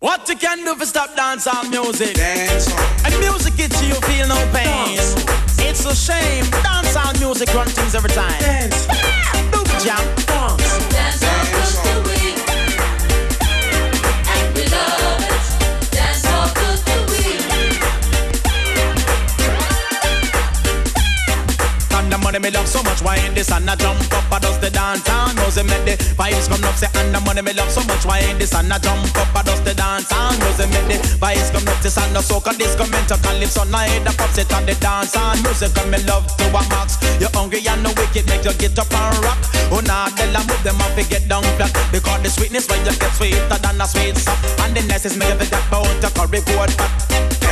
What 0.00 0.28
you 0.28 0.36
can 0.36 0.62
do 0.62 0.74
for 0.74 0.84
stop 0.84 1.16
dance 1.16 1.46
on 1.46 1.70
music? 1.70 2.16
Dance 2.16 2.70
on. 2.70 3.06
And 3.06 3.18
music 3.18 3.56
gets 3.56 3.80
you, 3.80 3.88
you 3.88 4.00
feel 4.02 4.28
no 4.28 4.36
pain. 4.52 4.98
Dance. 4.98 5.24
It's 5.60 5.86
a 5.86 5.96
shame. 5.96 6.44
Dance 6.62 6.96
on 6.96 7.18
music 7.18 7.48
run 7.54 7.66
things 7.68 7.94
every 7.94 8.10
time. 8.10 8.38
Dance. 8.40 8.86
Boom 9.50 9.64
jam. 9.80 10.13
Why 23.34 23.58
ain't 23.58 23.68
I 23.68 23.74
jump 23.76 23.98
up, 24.14 24.30
I 24.30 24.38
does 24.38 24.58
the 24.60 24.70
dance 24.70 25.08
and 25.10 25.34
music 25.34 25.66
make 25.66 25.84
the 25.84 25.94
vibes 26.14 26.46
come 26.46 26.62
up, 26.62 26.74
say 26.78 26.86
and 26.94 27.14
the 27.14 27.20
money 27.20 27.42
me 27.42 27.52
love 27.52 27.70
so 27.70 27.82
much, 27.84 28.06
why 28.06 28.20
ain't 28.20 28.38
this 28.38 28.54
and 28.54 28.72
I 28.72 28.78
jump 28.78 29.02
up, 29.18 29.34
I 29.34 29.42
does 29.42 29.60
the 29.62 29.74
dance 29.74 30.10
and 30.12 30.38
music 30.38 30.70
make 30.70 30.86
the 30.86 30.96
vibes 31.18 31.50
come 31.50 31.66
up, 31.66 31.78
this 31.82 31.98
and 31.98 32.14
the 32.14 32.20
soca, 32.22 32.54
this 32.56 32.74
come 32.78 32.94
into 32.94 33.18
calypso 33.18 33.64
night, 33.64 34.06
the 34.06 34.14
pop 34.14 34.30
sit 34.30 34.52
on 34.54 34.66
the 34.66 34.74
dance 34.78 35.16
and 35.16 35.42
music 35.42 35.74
come 35.74 35.90
me 35.90 35.98
love 36.06 36.26
to 36.36 36.46
a 36.46 36.62
max. 36.70 36.98
You're 37.18 37.30
hungry 37.34 37.66
and 37.66 37.82
no 37.82 37.90
wicked, 37.98 38.26
make 38.30 38.44
you 38.46 38.54
get 38.54 38.78
up 38.78 38.92
and 38.94 39.18
rock. 39.26 39.38
Oh 39.74 39.82
nah, 39.82 40.08
tell 40.14 40.30
them 40.30 40.46
move 40.46 40.62
them 40.62 40.80
off, 40.80 40.94
get 40.94 41.26
down 41.26 41.42
flat, 41.58 41.74
because 41.90 42.22
the 42.22 42.30
sweetness 42.30 42.70
when 42.70 42.86
you 42.86 42.94
get 42.94 43.12
sweeter 43.18 43.58
than 43.58 43.80
a 43.82 43.86
sweet 43.86 44.14
sap, 44.14 44.38
and 44.62 44.76
the 44.76 44.82
next 44.86 45.06
is 45.06 45.16
make 45.18 45.28
you 45.28 45.38
forget 45.42 45.66
about 45.66 45.90
the 45.98 46.08
curry 46.14 46.40
goat 46.46 46.70
fat. 46.78 47.43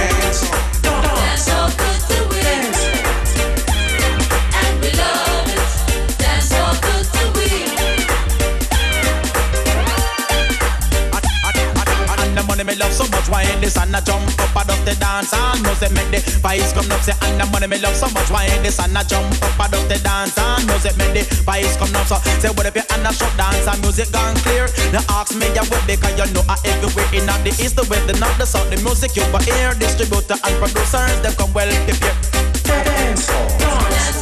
Much, 13.13 13.29
why 13.29 13.45
ain't 13.45 13.61
this 13.61 13.77
and 13.77 13.95
I 13.95 14.01
jump 14.01 14.25
up, 14.41 14.57
I 14.57 14.65
does 14.65 14.81
the 14.89 14.97
dance. 14.97 15.33
And 15.33 15.61
music 15.63 15.93
make 15.93 16.11
the 16.11 16.19
vibes 16.41 16.73
come 16.73 16.91
up, 16.91 17.05
say 17.05 17.15
and 17.23 17.39
the 17.39 17.45
money 17.53 17.69
me 17.69 17.79
love 17.79 17.95
so 17.95 18.09
much, 18.11 18.33
why 18.33 18.49
ain't 18.49 18.65
this 18.65 18.81
and 18.81 18.97
I 18.97 19.05
jump 19.05 19.29
up, 19.45 19.61
I 19.61 19.69
does 19.69 19.87
the 19.87 20.01
dance. 20.01 20.37
And 20.41 20.65
music 20.67 20.97
make 20.97 21.13
the 21.13 21.23
vibes 21.45 21.77
come 21.77 21.93
up, 21.95 22.09
so 22.09 22.17
say 22.41 22.51
what 22.57 22.67
if 22.67 22.75
you 22.75 22.83
and 22.83 23.07
I 23.07 23.13
shut 23.13 23.31
dance 23.37 23.69
and 23.69 23.79
music 23.85 24.11
gone 24.11 24.35
clear, 24.43 24.67
now 24.91 25.05
ask 25.13 25.37
me 25.37 25.47
ya 25.53 25.63
what 25.69 25.85
because 25.87 26.17
you 26.17 26.27
know 26.33 26.43
I 26.49 26.57
everywhere 26.65 27.09
in 27.13 27.29
the 27.29 27.53
east, 27.61 27.77
the 27.77 27.85
west, 27.93 28.09
the 28.09 28.17
north, 28.19 28.37
the 28.41 28.47
south, 28.49 28.73
the 28.73 28.81
music 28.81 29.15
you 29.15 29.25
but 29.31 29.45
hear, 29.45 29.77
distributor 29.77 30.41
and 30.41 30.55
producers, 30.59 31.21
them 31.21 31.37
come 31.37 31.53
well 31.53 31.71
prepared. 31.85 32.17
Dance, 32.65 33.29
dance, 33.61 34.22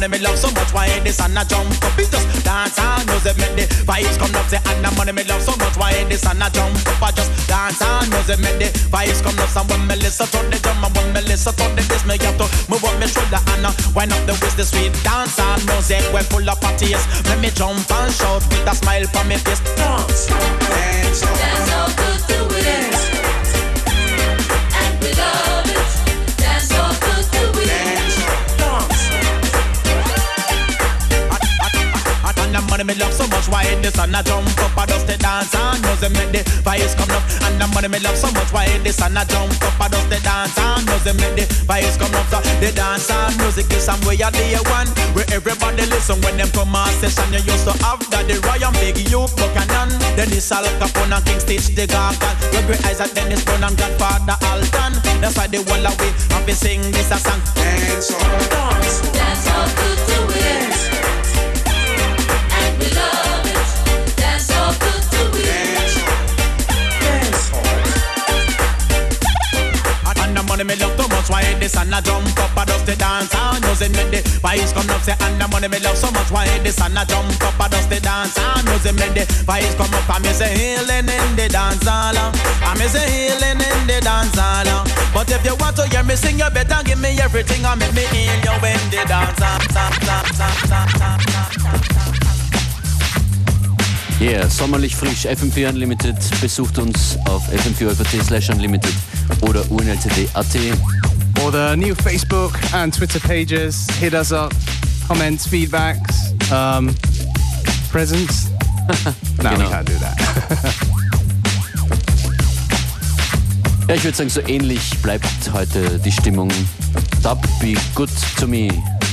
money 0.00 0.16
me 0.16 0.24
love 0.24 0.38
so 0.38 0.48
much, 0.52 0.72
why 0.72 0.86
ain't 0.86 1.04
this 1.04 1.20
and 1.20 1.38
I 1.38 1.44
jump 1.44 1.68
up? 1.84 1.98
It 1.98 2.08
just 2.08 2.44
dance 2.44 2.78
and 2.78 3.04
music 3.04 3.36
make 3.36 3.52
the 3.52 3.64
vibes 3.84 4.16
come 4.16 4.32
up. 4.34 4.48
Say, 4.48 4.56
and 4.56 4.80
the 4.80 4.88
money 4.96 5.12
me 5.12 5.24
love 5.24 5.42
so 5.42 5.52
much, 5.60 5.76
why 5.76 5.92
ain't 5.92 6.08
this 6.08 6.24
and 6.24 6.42
I 6.42 6.48
jump 6.48 6.72
up? 6.88 7.02
I 7.02 7.10
just 7.12 7.28
dance 7.44 7.82
and 7.82 8.08
music 8.08 8.40
make 8.40 8.56
the 8.56 8.68
vibes 8.88 9.20
come 9.20 9.36
up. 9.36 9.52
And 9.52 9.68
when 9.68 9.82
me 9.88 9.96
listen 10.00 10.26
to 10.32 10.40
the 10.48 10.58
drum 10.64 10.80
and 10.84 10.96
when 10.96 11.12
me 11.12 11.20
listen 11.28 11.52
to 11.52 11.64
the 11.76 11.82
bass, 11.84 12.04
me 12.08 12.16
have 12.16 12.36
to 12.40 12.48
move 12.72 12.80
up 12.80 12.96
my 12.96 13.06
shoulder 13.12 13.42
and 13.52 13.66
uh, 13.68 13.72
wind 13.92 14.12
up 14.12 14.24
the 14.24 14.32
waist. 14.40 14.56
The 14.56 14.64
sweet 14.64 14.96
dance 15.04 15.36
and 15.36 15.60
music, 15.68 16.00
we 16.16 16.24
full 16.32 16.48
of 16.48 16.60
taste. 16.80 17.04
Let 17.28 17.36
me 17.44 17.52
jump 17.52 17.84
and 17.84 18.08
shout 18.08 18.40
with 18.48 18.72
a 18.72 18.72
smile 18.72 19.04
for 19.04 19.24
me 19.28 19.36
face. 19.36 19.60
Dance, 19.76 20.32
dance, 20.32 21.20
dance 21.20 21.72
all 21.76 22.09
much, 33.40 33.48
why 33.48 33.74
this 33.80 33.98
and 33.98 34.14
I 34.14 34.22
jump 34.22 34.46
up, 34.60 34.76
I 34.76 34.86
does 34.86 35.04
the 35.04 35.16
dance 35.16 35.54
and 35.54 35.80
music 35.82 36.12
make 36.12 36.32
the 36.32 36.42
vibes 36.60 36.96
come 36.96 37.10
up. 37.10 37.24
And 37.48 37.60
the 37.60 37.66
money 37.72 37.88
me 37.88 37.98
love 38.00 38.16
so 38.16 38.28
much, 38.32 38.52
why 38.52 38.68
this 38.84 39.00
and 39.00 39.16
I 39.18 39.24
jump 39.24 39.56
up, 39.62 39.80
I 39.80 39.88
does 39.88 40.06
the 40.08 40.20
dance 40.20 40.58
and 40.58 40.84
music 40.84 41.16
make 41.16 41.34
the 41.36 41.44
vibes 41.64 41.96
come 41.96 42.12
up. 42.14 42.26
So 42.28 42.40
the 42.60 42.72
dance 42.72 43.10
and 43.10 43.36
music 43.38 43.72
is 43.72 43.84
some 43.84 44.00
way 44.04 44.20
a 44.20 44.30
day 44.30 44.56
one, 44.68 44.88
where 45.16 45.28
everybody 45.32 45.86
listen 45.88 46.20
when 46.22 46.36
them 46.36 46.50
come 46.52 46.74
on 46.74 46.92
session. 47.00 47.32
You 47.32 47.40
used 47.40 47.64
to 47.64 47.72
have 47.84 48.02
Daddy 48.10 48.36
Ryan, 48.44 48.72
Big 48.80 48.98
Youth, 49.08 49.32
Buchanan, 49.36 49.88
Dennis 50.16 50.52
Al 50.52 50.64
Capone 50.76 51.16
and 51.16 51.24
King 51.24 51.40
Stitch 51.40 51.72
the 51.74 51.86
Gargan. 51.86 52.36
Eyes 52.86 53.00
at 53.00 53.12
Dennis 53.16 53.44
Brown 53.44 53.64
and 53.64 53.76
Godfather 53.76 54.38
Alton. 54.46 54.92
That's 55.20 55.36
why 55.36 55.48
they 55.48 55.58
wall 55.58 55.82
away 55.82 56.12
and 56.30 56.46
we 56.46 56.52
sing 56.52 56.80
this 56.92 57.10
a 57.10 57.18
song. 57.18 57.40
Dance, 57.56 58.14
dance, 58.14 59.10
dance 59.10 59.48
all 59.50 59.66
good 59.74 60.09
money 70.64 70.76
me 70.76 70.80
love 70.80 70.96
too 70.96 71.08
much, 71.08 71.30
why 71.30 71.54
this? 71.58 71.76
And 71.76 71.94
I 71.94 72.00
jump 72.00 72.38
up, 72.38 72.56
I 72.56 72.64
does 72.64 72.84
the 72.84 72.96
dance. 72.96 73.34
And 73.34 73.64
music 73.64 73.92
make 73.92 74.10
the 74.10 74.20
vibes 74.40 74.72
come 74.74 74.90
up, 74.90 75.00
say 75.02 75.16
and 75.20 75.40
the 75.40 75.48
money 75.48 75.68
me 75.68 75.78
love 75.80 75.96
so 75.96 76.10
much, 76.10 76.30
why 76.30 76.46
this? 76.60 76.80
And 76.80 76.98
I 76.98 77.04
jump 77.04 77.42
up, 77.42 77.60
I 77.60 77.68
does 77.68 77.86
the 77.88 78.00
dance. 78.00 78.36
And 78.36 78.64
music 78.68 78.94
make 78.96 79.14
the 79.14 79.24
vibes 79.48 79.74
come 79.76 79.94
up, 79.94 80.08
I 80.08 80.18
me 80.20 80.32
say 80.32 80.52
healing 80.52 81.08
in 81.08 81.36
the 81.36 81.48
dance 81.48 81.86
hall, 81.86 82.16
I 82.16 82.76
me 82.78 82.86
say 82.88 83.08
healing 83.08 83.60
in 83.60 83.86
the 83.86 84.00
dance 84.04 84.36
hall, 84.36 84.84
but 85.14 85.30
if 85.30 85.44
you 85.44 85.56
want 85.56 85.76
to 85.76 85.88
hear 85.88 86.04
me 86.04 86.16
sing, 86.16 86.38
you 86.38 86.50
better 86.50 86.82
give 86.84 87.00
me 87.00 87.16
everything, 87.20 87.64
I 87.64 87.74
make 87.76 87.94
me 87.94 88.04
heal 88.12 88.36
you 88.44 88.52
in 88.68 88.82
the 88.92 89.04
dance 89.08 89.40
hall. 89.40 89.60
Yeah, 94.20 94.46
sommerlich 94.50 94.94
frisch. 94.94 95.24
FM4 95.26 95.70
Unlimited 95.70 96.16
besucht 96.42 96.78
uns 96.78 97.16
auf 97.26 97.42
fm4 97.48 98.22
slash 98.22 98.50
unlimited 98.50 98.92
oder 99.40 99.64
unltd.at. 99.70 100.46
The 101.52 101.74
new 101.76 101.94
Facebook 101.94 102.52
and 102.72 102.94
Twitter 102.94 103.18
pages. 103.18 103.86
Hit 103.98 104.12
us 104.14 104.30
up. 104.30 104.52
Comments, 105.08 105.44
feedbacks, 105.46 106.34
um, 106.52 106.94
presents. 107.90 108.48
no, 109.42 109.50
we 109.50 109.56
Genau. 109.56 109.70
can't 109.70 109.86
do 109.88 109.94
that. 109.98 110.16
Ja, 113.88 113.96
ich 113.96 114.04
würde 114.04 114.16
sagen, 114.16 114.30
so 114.30 114.40
ähnlich 114.42 114.96
bleibt 115.02 115.26
heute 115.52 115.98
die 115.98 116.12
Stimmung. 116.12 116.48
Dub 117.24 117.42
be 117.60 117.74
good 117.96 118.08
to 118.38 118.46
me 118.46 118.68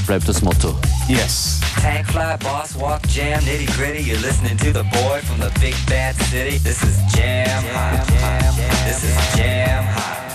bleibt 0.07 0.27
das 0.27 0.41
Motto. 0.41 0.75
Yes. 1.07 1.59
Tank 1.81 2.07
fly, 2.07 2.37
boss 2.39 2.75
walk, 2.75 3.01
jam, 3.09 3.39
nitty 3.43 3.67
gritty. 3.75 4.01
You're 4.01 4.19
listening 4.19 4.57
to 4.57 4.71
the 4.71 4.83
boy 4.83 5.19
from 5.23 5.39
the 5.39 5.51
big 5.59 5.75
bad 5.85 6.15
city. 6.15 6.57
This 6.57 6.81
is 6.83 6.97
jam 7.13 7.63
hot. 7.73 8.07
This 8.85 9.03
is 9.03 9.35
jam 9.35 9.83
hot. 9.83 10.26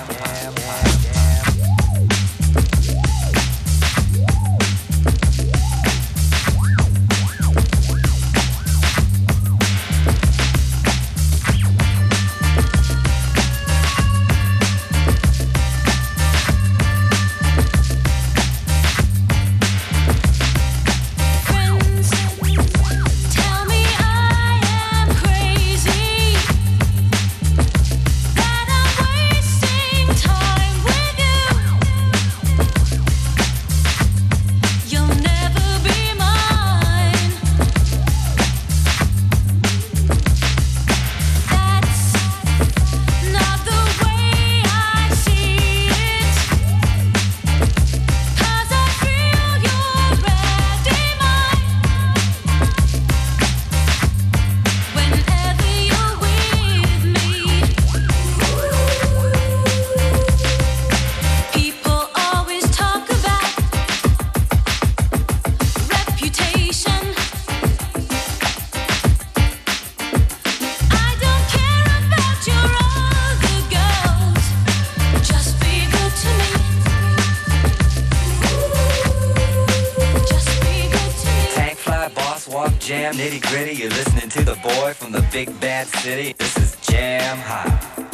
Big 85.44 85.60
bad 85.60 85.86
city. 85.88 86.34
This 86.38 86.56
is 86.56 86.76
Jam 86.82 87.36
Hot. 87.38 88.10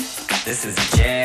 This 0.47 0.65
is 0.65 0.75
Jam 0.97 1.18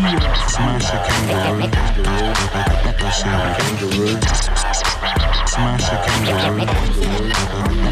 Smash 0.00 0.88
a 0.88 0.96
kangaroo. 1.04 1.68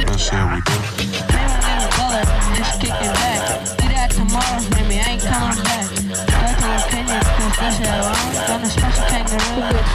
That's 0.07 0.29
how 0.31 0.49
we 0.55 0.61
do. 0.65 0.77
Just 2.57 2.81
kicking 2.81 3.13
back. 3.13 3.45
Tomorrow, 4.09 4.65
baby, 4.71 4.97
I 4.97 5.07
ain't 5.11 5.21
coming 5.21 5.63
back. 5.65 5.87
That's 6.25 6.63
how 6.63 6.81
kangaroo, 6.89 7.53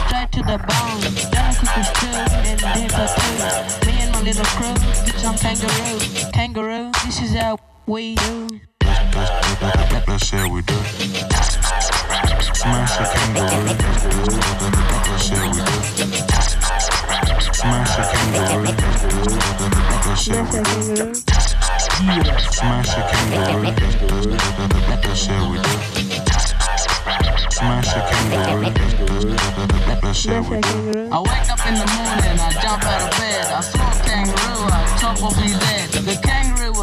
straight 0.06 0.30
to 0.30 0.40
the 0.42 0.58
bone. 0.62 1.02
Then 1.32 1.44
I 1.44 1.52
cook 1.58 1.74
stew 1.82 2.14
and 2.46 2.58
dip 2.60 2.94
too. 3.18 3.86
Me 3.86 3.94
and 4.02 4.10
my 4.12 4.20
little 4.22 4.46
crew, 4.54 4.76
bitch, 5.04 5.24
I'm 5.24 5.36
kangaroo. 5.36 5.98
Kangaroo, 6.32 6.92
this 7.06 7.18
is 7.22 7.34
how 7.34 7.58
we 7.86 8.14
do. 8.14 8.73
That's 9.14 10.30
how 10.30 10.48
we 10.50 10.62
do. 10.62 10.74
Smash 12.52 12.98
a 12.98 13.04
kangaroo. 13.14 13.74
That's 15.04 15.28
how 15.30 15.46
we 15.50 15.58
do. 15.62 15.74
Smash 17.54 17.94
a 17.94 18.02
kangaroo. 18.10 18.74
That's 20.02 20.26
how 20.26 20.42
we 20.50 20.58
do. 20.94 21.14
Smash 22.50 22.94
a 22.96 23.00
kangaroo. 23.08 23.70
That's 25.00 25.26
how 25.26 25.42
we 25.48 25.56
do. 25.58 25.72
Smash 27.50 27.92
a 27.94 28.00
kangaroo. 28.10 28.72
I 31.06 31.18
wake 31.20 31.50
up 31.50 31.62
in 31.68 31.74
the 31.74 31.86
morning, 31.94 32.38
I 32.40 32.50
jump 32.60 32.84
out 32.84 33.02
of 33.02 33.10
bed. 33.18 33.46
I 33.46 33.60
saw 33.60 33.90
a 33.90 33.94
kangaroo, 34.04 34.66
I 34.66 34.98
chop 34.98 35.22
off 35.22 35.36
his 35.36 35.54
head. 35.62 35.90
The 35.90 36.16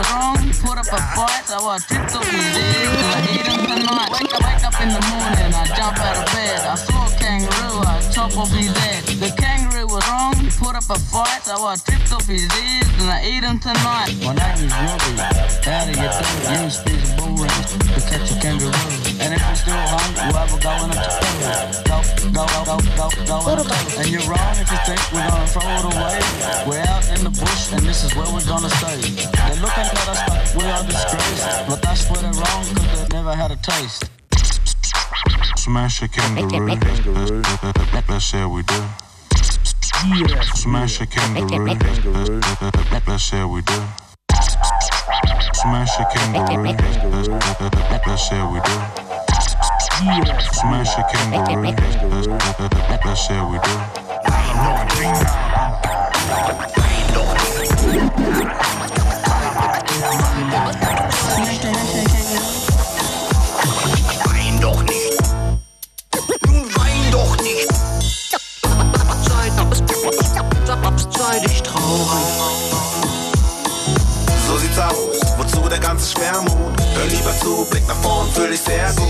was 0.02 0.12
wrong, 0.14 0.38
put 0.66 0.78
up 0.78 0.90
a 0.90 1.00
fight, 1.14 1.46
so 1.46 1.58
I 1.70 1.78
tripped 1.78 2.16
off 2.16 2.26
his 2.26 2.58
head. 2.58 2.88
I 3.06 3.22
ate 3.30 3.48
him 3.48 3.62
tonight. 3.66 4.10
Wake 4.10 4.34
up, 4.34 4.42
wake 4.42 4.64
up 4.66 4.78
in 4.82 4.90
the 4.90 5.04
morning, 5.14 5.54
I 5.54 5.66
jump 5.78 5.98
out 6.00 6.18
of 6.18 6.26
bed. 6.34 6.60
I 6.66 6.76
saw 6.76 7.06
a 7.06 7.12
kangaroo, 7.22 7.82
I 7.86 8.02
chop 8.14 8.38
off 8.38 8.52
his 8.52 8.76
head. 8.78 9.04
The 9.22 9.30
kangaroo 9.38 9.71
was 9.91 10.08
wrong, 10.08 10.34
he 10.39 10.47
put 10.56 10.75
up 10.75 10.88
a 10.88 10.95
fight, 11.12 11.43
so 11.43 11.67
I 11.67 11.75
tripped 11.75 12.12
off 12.15 12.23
his 12.23 12.47
ears 12.47 12.88
and 13.04 13.12
I 13.12 13.19
ate 13.27 13.43
him 13.43 13.60
tonight. 13.60 14.15
My 14.23 14.32
name 14.32 14.63
is 14.63 14.71
Robbie. 14.71 15.19
How 15.67 15.84
do 15.84 15.91
you 15.91 16.08
do? 16.08 16.63
Use 16.63 16.80
these 16.88 17.12
bull 17.19 17.36
rings 17.36 17.75
to 17.75 17.99
catch 18.08 18.32
a 18.32 18.38
kangaroo. 18.39 18.71
And 19.19 19.36
if 19.36 19.43
you're 19.43 19.60
still 19.60 19.84
hungry, 19.91 20.32
we'll 20.32 20.39
have 20.39 20.56
a 20.56 20.60
go 20.63 20.71
in 20.88 20.95
a 20.95 20.99
Go, 21.91 21.99
go, 22.32 22.43
go, 22.47 22.63
go, 22.63 22.75
go, 22.95 23.08
go 23.27 23.38
in 23.51 23.60
a. 23.60 23.75
And 23.99 24.08
you're 24.08 24.23
wrong 24.32 24.56
if 24.56 24.71
you 24.71 24.80
think 24.88 25.01
we're 25.12 25.27
gonna 25.27 25.51
throw 25.51 25.67
it 25.67 25.86
away. 25.91 26.17
We're 26.63 26.88
out 26.88 27.04
in 27.12 27.27
the 27.27 27.34
bush 27.36 27.75
and 27.75 27.84
this 27.84 28.08
is 28.08 28.15
where 28.15 28.32
we're 28.32 28.47
gonna 28.47 28.71
stay. 28.80 28.95
They're 29.27 29.60
looking 29.60 29.91
at 29.91 30.08
us 30.08 30.23
like 30.32 30.47
we 30.56 30.63
are 30.71 30.84
disgraced. 30.88 31.67
But 31.67 31.84
that's 31.84 32.08
where 32.08 32.23
they're 32.23 32.39
wrong 32.39 32.63
because 32.71 32.95
they've 32.95 33.12
never 33.12 33.36
had 33.36 33.51
a 33.51 33.60
taste. 33.60 34.08
Smash 35.60 36.01
a 36.01 36.08
kangaroo. 36.08 36.80
That's 38.08 38.32
how 38.32 38.47
we 38.47 38.63
do 38.63 38.80
it. 40.04 40.44
Smash 40.56 41.02
a 41.02 41.06
kangaroo. 41.06 41.76
That's 43.06 43.30
how 43.30 43.48
we 43.48 43.62
do. 43.62 43.74
Smash 45.54 46.00
a 46.00 46.06
kangaroo. 46.14 46.74
That's 48.06 48.30
how 48.30 48.52
we 48.52 48.60
do 48.62 48.72
it. 50.12 50.42
Smash 50.54 50.98
a 50.98 51.04
kangaroo. 51.12 51.76
That's 53.04 53.28
how 53.28 53.52
we 53.52 53.58
do 53.60 54.02
Wein 58.22 59.11
Schwermut? 76.10 76.82
Hör 76.96 77.06
lieber 77.06 77.34
zu, 77.40 77.66
Blick 77.70 77.88
nach 77.88 77.96
vorn, 78.02 78.30
fühl 78.32 78.50
dich 78.50 78.62
sehr 78.62 78.92
gut. 78.94 79.08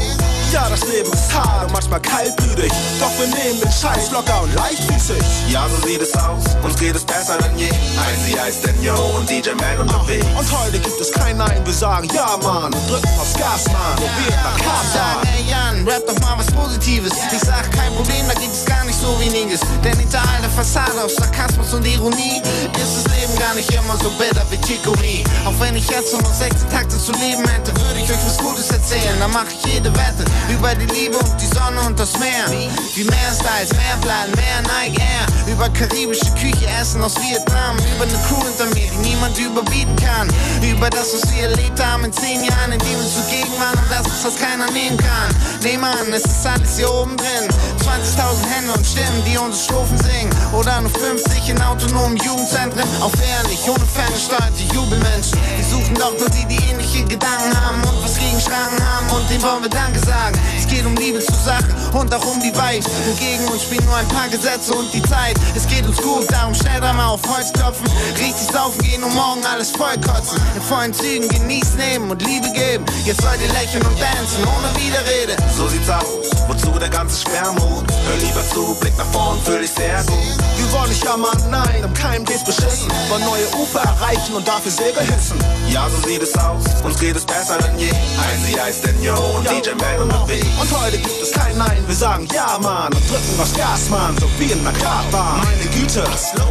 Ja, 0.52 0.68
das 0.70 0.82
Leben 0.88 1.12
ist 1.14 1.34
hart 1.34 1.66
und 1.66 1.74
manchmal 1.74 2.01
kaltblütig. 2.12 2.72
Doch 3.00 3.12
wir 3.18 3.28
nehmen 3.28 3.60
den 3.62 3.72
Scheiß 3.72 4.12
locker 4.12 4.44
und 4.44 4.54
leichtfüßig. 4.56 5.24
Ja, 5.48 5.66
so 5.70 5.88
sieht 5.88 6.02
es 6.02 6.14
aus, 6.14 6.44
uns 6.64 6.76
geht 6.76 6.96
es 6.96 7.04
besser 7.04 7.38
denn 7.38 7.58
je. 7.58 7.70
Ein 7.70 8.22
heißt 8.52 8.68
Daniel 8.68 8.94
und 9.18 9.30
DJ 9.30 9.52
Man 9.52 9.88
unterwegs. 9.88 10.26
Und 10.38 10.52
heute 10.60 10.80
gibt 10.80 11.00
es 11.00 11.12
kein 11.12 11.38
Nein, 11.38 11.62
wir 11.64 11.74
sagen 11.74 12.08
ja, 12.14 12.38
Mann. 12.44 12.74
Und 12.74 12.90
drücken 12.90 13.10
aufs 13.20 13.34
Gas, 13.34 13.66
Mann. 13.68 13.96
Probiert 13.96 14.38
nach 14.44 14.58
Sag, 14.58 15.22
Kasan. 15.22 15.36
ey 15.38 15.50
Jan, 15.50 15.88
rap 15.88 16.06
doch 16.06 16.20
mal 16.20 16.38
was 16.38 16.48
Positives. 16.52 17.14
Ich 17.32 17.40
sag, 17.40 17.72
kein 17.72 17.94
Problem, 17.96 18.28
da 18.28 18.34
gibt 18.34 18.54
es 18.54 18.66
gar 18.66 18.84
nicht 18.86 19.00
so 19.00 19.20
weniges. 19.20 19.62
Denn 19.84 19.98
hinter 19.98 20.20
all 20.20 20.42
der 20.42 20.50
Fassade 20.50 21.04
aus 21.04 21.16
Sarkasmus 21.16 21.74
und 21.74 21.86
Ironie 21.86 22.42
ist 22.76 23.06
das 23.06 23.16
Leben 23.16 23.36
gar 23.40 23.54
nicht 23.56 23.72
immer 23.74 23.96
so 24.02 24.10
bitter 24.20 24.46
wie 24.50 24.60
Chicory. 24.62 25.24
Auch 25.46 25.58
wenn 25.60 25.76
ich 25.76 25.88
jetzt 25.90 26.14
nur 26.14 26.22
noch 26.22 26.34
16 26.34 26.70
Takte 26.70 26.98
zu 26.98 27.12
leben 27.14 27.48
hätte, 27.48 27.72
würde 27.80 28.00
ich 28.04 28.10
euch 28.10 28.26
was 28.26 28.38
Gutes 28.38 28.70
erzählen. 28.70 29.18
Dann 29.20 29.32
mach 29.32 29.46
ich 29.48 29.74
jede 29.74 29.92
Wette 29.94 30.26
über 30.50 30.76
die 30.76 30.88
Liebe 30.94 31.18
und 31.18 31.42
die 31.42 31.48
Sonne 31.48 31.80
und 31.88 31.98
das 32.02 32.18
Meer. 32.18 32.50
Wie 32.96 33.04
mehr 33.04 33.32
Styles, 33.32 33.70
mehr 33.78 33.98
Plan, 34.02 34.26
mehr 34.34 34.62
Nike 34.66 34.98
Air. 34.98 35.54
Über 35.54 35.70
karibische 35.70 36.26
Küche, 36.34 36.66
Essen 36.82 37.04
aus 37.04 37.14
Vietnam. 37.22 37.78
Über 37.78 38.06
eine 38.10 38.18
Crew 38.26 38.42
hinter 38.42 38.66
mir, 38.74 38.90
die 38.90 39.10
niemand 39.10 39.38
überbieten 39.38 39.96
kann. 39.98 40.28
Über 40.66 40.90
das, 40.90 41.14
was 41.14 41.32
wir 41.32 41.50
erlebt 41.50 41.78
haben 41.78 42.06
in 42.06 42.12
10 42.12 42.44
Jahren, 42.44 42.72
in 42.72 42.80
denen 42.80 42.98
wir 42.98 43.12
zugegen 43.22 43.54
waren 43.62 43.78
und 43.78 43.92
das, 43.92 44.08
was 44.26 44.36
keiner 44.36 44.72
nehmen 44.72 44.98
kann. 44.98 45.30
Nehm 45.62 45.84
an, 45.84 46.10
es 46.12 46.26
ist 46.26 46.46
alles 46.48 46.78
hier 46.78 46.90
oben 46.90 47.16
drin. 47.18 47.46
20.000 47.86 48.50
Hände 48.50 48.74
und 48.74 48.86
Stimmen, 48.86 49.22
die 49.30 49.38
unsere 49.38 49.64
Strophen 49.64 49.98
singen. 50.00 50.34
Oder 50.54 50.82
nur 50.82 50.90
50 50.90 51.50
in 51.50 51.62
autonomen 51.62 52.18
Jugendzentren. 52.18 52.82
Auf 53.02 53.14
ehrlich, 53.22 53.62
ohne 53.70 53.86
ferngesteuerte 53.86 54.64
Jubelmenschen. 54.74 55.38
Die 55.60 55.70
suchen 55.70 55.94
doch 56.02 56.18
nur 56.18 56.30
die, 56.34 56.50
die 56.50 56.62
ähnliche 56.66 57.06
Gedanken 57.06 57.54
haben 57.62 57.78
und 57.86 58.04
was 58.04 58.18
gegen 58.18 58.42
Schranken 58.42 58.82
haben. 58.82 59.06
Und 59.14 59.30
dem 59.30 59.42
wollen 59.44 59.62
wir 59.62 59.70
Danke 59.70 60.00
sagen. 60.00 60.34
Es 60.58 60.66
geht 60.66 60.86
um 60.86 60.96
Liebe 60.96 61.20
zur 61.20 61.38
Sache 61.46 61.70
und 61.94 62.14
auch 62.14 62.26
um 62.26 62.40
die 62.40 62.54
Vibes. 62.54 62.88
Und 62.88 63.20
gegen 63.20 63.48
uns 63.48 63.64
spielen 63.64 63.86
nur 63.86 63.96
ein 63.96 64.08
paar 64.08 64.28
Gesetze 64.30 64.74
und 64.74 64.92
die 64.94 65.02
Zeit. 65.04 65.36
Es 65.56 65.68
geht 65.68 65.86
uns 65.86 65.98
gut, 65.98 66.32
darum 66.32 66.54
schnell 66.56 66.80
da 66.82 66.94
mal 66.94 67.08
auf 67.08 67.22
Holz 67.28 67.52
klopfen. 67.54 67.88
Richtig 68.18 68.52
saufen 68.52 68.82
gehen 68.82 69.04
und 69.04 69.14
morgen 69.14 69.42
alles 69.46 69.72
vollkotzen. 69.72 70.40
In 70.56 70.62
vollen 70.62 70.94
Zügen 70.94 71.28
genießen, 71.28 71.78
nehmen 71.78 72.12
und 72.12 72.22
Liebe 72.22 72.52
geben. 72.54 72.86
Jetzt 73.06 73.22
sollt 73.22 73.42
ihr 73.42 73.52
lächeln 73.54 73.84
und 73.86 74.00
dancen, 74.00 74.44
ohne 74.44 74.70
Widerrede. 74.76 75.36
So 75.56 75.68
sieht's 75.68 75.90
aus, 75.90 76.30
wozu 76.48 76.72
der 76.80 76.90
ganze 76.90 77.22
Schwermut? 77.22 77.86
Hör 78.08 78.18
lieber 78.18 78.44
zu, 78.54 78.76
Blick 78.80 78.98
nach 78.98 79.06
vorn, 79.12 79.40
fühl 79.44 79.62
dich 79.62 79.72
sehr 79.72 80.04
gut. 80.04 80.18
Wir 80.58 80.72
wollen 80.74 80.90
nicht 80.90 81.04
jammern, 81.04 81.38
nein, 81.50 81.84
im 81.84 81.94
Keim 81.94 82.26
geht's 82.26 82.44
beschissen. 82.44 82.92
Wollen 83.10 83.26
neue 83.26 83.48
Ufer 83.56 83.82
erreichen 83.82 84.36
und 84.36 84.48
dafür 84.48 84.72
Segel 84.72 85.04
hissen. 85.04 85.38
Ja, 85.68 85.88
so 85.90 86.08
sieht 86.08 86.22
es 86.22 86.34
aus, 86.38 86.64
uns 86.84 87.00
geht 87.00 87.16
es 87.16 87.26
besser 87.26 87.58
denn 87.58 87.78
je. 87.78 87.90
Easy 87.90 88.54
heißt 88.54 88.86
denn 88.86 89.02
Yo 89.02 89.14
und 89.14 89.50
DJ 89.50 89.72
Man 89.72 90.02
und 90.02 90.12
der 90.12 90.28
Weg. 90.28 90.46
Und 90.60 90.82
heute 90.82 90.98
gibt 90.98 91.22
es 91.22 91.32
kein 91.32 91.58
Nein, 91.58 91.81
wir 91.88 91.96
sagen 91.96 92.28
Ja, 92.34 92.58
Mann 92.62 92.94
und 92.94 93.10
drücken 93.10 93.40
aufs 93.40 93.54
Gas, 93.54 93.90
Mann, 93.90 94.16
so 94.20 94.28
wie 94.38 94.52
in 94.52 94.64
der 94.64 94.74
Kartbahn. 94.74 95.42
Meine 95.44 95.70
Güte, 95.76 96.04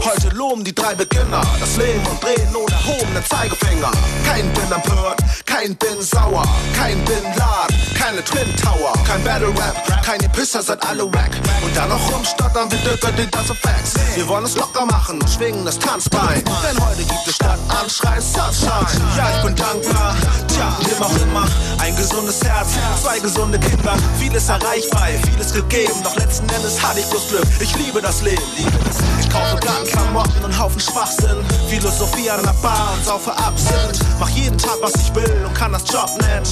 heute 0.04 0.34
loben 0.34 0.64
die 0.64 0.74
drei 0.74 0.94
Beginner 0.94 1.42
das 1.58 1.76
Leben 1.76 2.04
und 2.06 2.22
drehen 2.22 2.54
ohne 2.54 2.72
erhobenen 2.72 3.24
Zeigefinger. 3.28 3.90
Kein 4.24 4.52
bin 4.52 4.72
empört, 4.72 5.20
kein 5.46 5.76
bin 5.76 6.00
sauer, 6.00 6.44
kein 6.76 7.04
bin 7.04 7.22
Laden, 7.36 7.76
keine 7.94 8.24
Twin 8.24 8.56
Tower, 8.56 8.92
kein 9.06 9.22
Battle 9.24 9.48
Rap, 9.48 10.04
keine 10.04 10.28
Pisser, 10.30 10.62
seid 10.62 10.82
alle 10.86 11.04
wack. 11.12 11.30
Und 11.62 11.76
dann 11.76 11.88
noch 11.88 12.12
rumstottern 12.12 12.70
wie 12.72 12.76
Dirk 12.76 13.00
die 13.16 13.30
das 13.30 13.46
Facts. 13.46 13.94
Wir 14.14 14.26
wollen 14.28 14.44
es 14.44 14.56
locker 14.56 14.86
machen 14.86 15.20
und 15.20 15.30
schwingen 15.30 15.64
das 15.64 15.78
Tanzbein. 15.78 16.42
Denn 16.44 16.84
heute 16.84 17.04
gibt 17.04 17.26
es 17.26 17.34
statt 17.34 17.58
Anschrei 17.68 18.20
Sunshine. 18.20 19.04
Ja, 19.16 19.30
ich 19.36 19.44
bin 19.44 19.54
dankbar, 19.54 20.16
tja, 20.48 20.76
wem 20.84 21.02
auch 21.02 21.16
immer. 21.22 21.46
Ein 21.78 21.96
gesundes 21.96 22.42
Herz, 22.42 22.70
zwei 23.02 23.18
gesunde 23.18 23.58
Kinder, 23.58 23.96
vieles 24.18 24.48
erreichbar, 24.48 25.08
vieles 25.20 25.52
gegeben. 25.52 25.94
Doch 26.02 26.16
letzten 26.16 26.48
Endes 26.48 26.82
hatte 26.82 27.00
ich 27.00 27.06
bloß 27.06 27.28
Glück. 27.28 27.46
Ich 27.60 27.76
liebe 27.76 28.00
das 28.00 28.22
Leben. 28.22 28.42
Ich 29.20 29.30
kaufe 29.30 29.56
Plattenklamotten 29.56 30.44
und 30.44 30.58
Haufen 30.58 30.80
Schwachsinn. 30.80 31.44
Philosophie 31.68 32.30
an 32.30 32.42
der 32.42 32.54
Bar 32.62 32.94
und 32.94 33.04
saufe 33.04 33.32
Absinth. 33.32 34.00
Mach 34.18 34.28
jeden 34.30 34.58
Tag, 34.58 34.76
was 34.80 34.94
ich 34.94 35.14
will 35.14 35.44
und 35.46 35.54
kann 35.54 35.72
das 35.72 35.84
Job 35.90 36.10
nennen. 36.20 36.46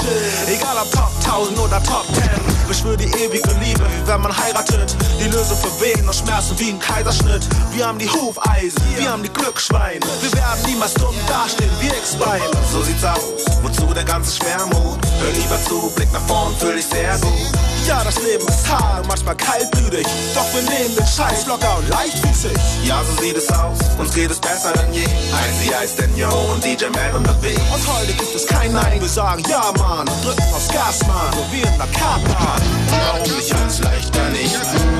Egal 0.47 0.77
ob 0.81 0.91
Top 0.93 1.11
1000 1.25 1.59
oder 1.59 1.83
Top 1.83 2.05
10. 2.15 2.59
Beschwör 2.69 2.97
die 2.97 3.07
ewige 3.07 3.51
Liebe, 3.63 3.81
wie 3.81 4.07
wenn 4.07 4.21
man 4.21 4.37
heiratet. 4.37 4.95
Die 5.19 5.29
Lösung 5.29 5.57
für 5.57 5.81
Wehen 5.81 6.07
und 6.07 6.15
Schmerzen 6.15 6.59
wie 6.59 6.71
ein 6.71 6.79
Kaiserschnitt. 6.79 7.49
Wir 7.73 7.87
haben 7.87 7.99
die 7.99 8.09
Hufeisen, 8.09 8.83
wir 8.97 9.11
haben 9.11 9.23
die 9.23 9.33
Glücksschweine. 9.33 10.01
Wir 10.21 10.33
werden 10.35 10.63
niemals 10.67 10.95
dumm 10.95 11.15
dastehen 11.27 11.71
wie 11.81 11.89
X-Beine. 11.89 12.45
So 12.71 12.83
sieht's 12.83 13.05
aus, 13.05 13.45
wozu 13.63 13.93
der 13.95 14.05
ganze 14.05 14.37
Schwermut? 14.37 14.99
Hör 15.21 15.33
lieber 15.33 15.59
zu, 15.65 15.91
Blick 15.97 16.13
nach 16.13 16.21
vorn, 16.27 16.55
fühl 16.59 16.77
dich 16.77 16.87
sehr 16.87 17.17
gut. 17.19 17.68
Ja, 17.89 18.05
das 18.05 18.23
Leben 18.23 18.47
ist 18.47 18.69
hart 18.69 19.01
und 19.01 19.09
manchmal 19.09 19.35
kaltblütig. 19.35 20.07
Doch 20.35 20.45
wir 20.53 20.61
nehmen 20.61 20.95
den 20.95 21.07
Scheiß 21.07 21.47
locker 21.47 21.79
und 21.79 21.89
leichtfüßig. 21.89 22.53
Ja, 22.85 23.03
so 23.03 23.23
sieht 23.23 23.35
es 23.35 23.49
aus, 23.49 23.79
uns 23.99 24.13
geht 24.13 24.31
es 24.31 24.39
besser 24.39 24.75
denn 24.75 24.93
je. 24.93 25.05
Easy 25.05 25.73
heißt 25.73 25.99
denn 25.99 26.15
Yo 26.15 26.29
und 26.53 26.63
DJ 26.63 26.85
Man 26.93 27.17
und 27.17 27.43
Weg. 27.43 27.59
Und 27.73 27.89
heute 27.89 28.13
gibt 28.13 28.35
es 28.35 28.47
kein 28.47 28.75
Nein, 28.75 29.01
wir 29.01 29.09
sagen 29.09 29.43
Ja, 29.49 29.73
Mann 29.79 30.07
und 30.07 30.23
drücken 30.23 30.55
aufs 30.55 30.69
Gas, 30.69 31.01
Mann, 31.07 31.33
so 31.33 31.45
wie 31.51 31.63
in 31.63 31.79
der 31.79 31.87
Kartbahn. 31.99 32.61
Warum 32.91 33.37
nicht 33.37 33.55
alles 33.55 33.79
leichter 33.81 34.29
nicht? 34.31 34.55
Und 34.55 34.98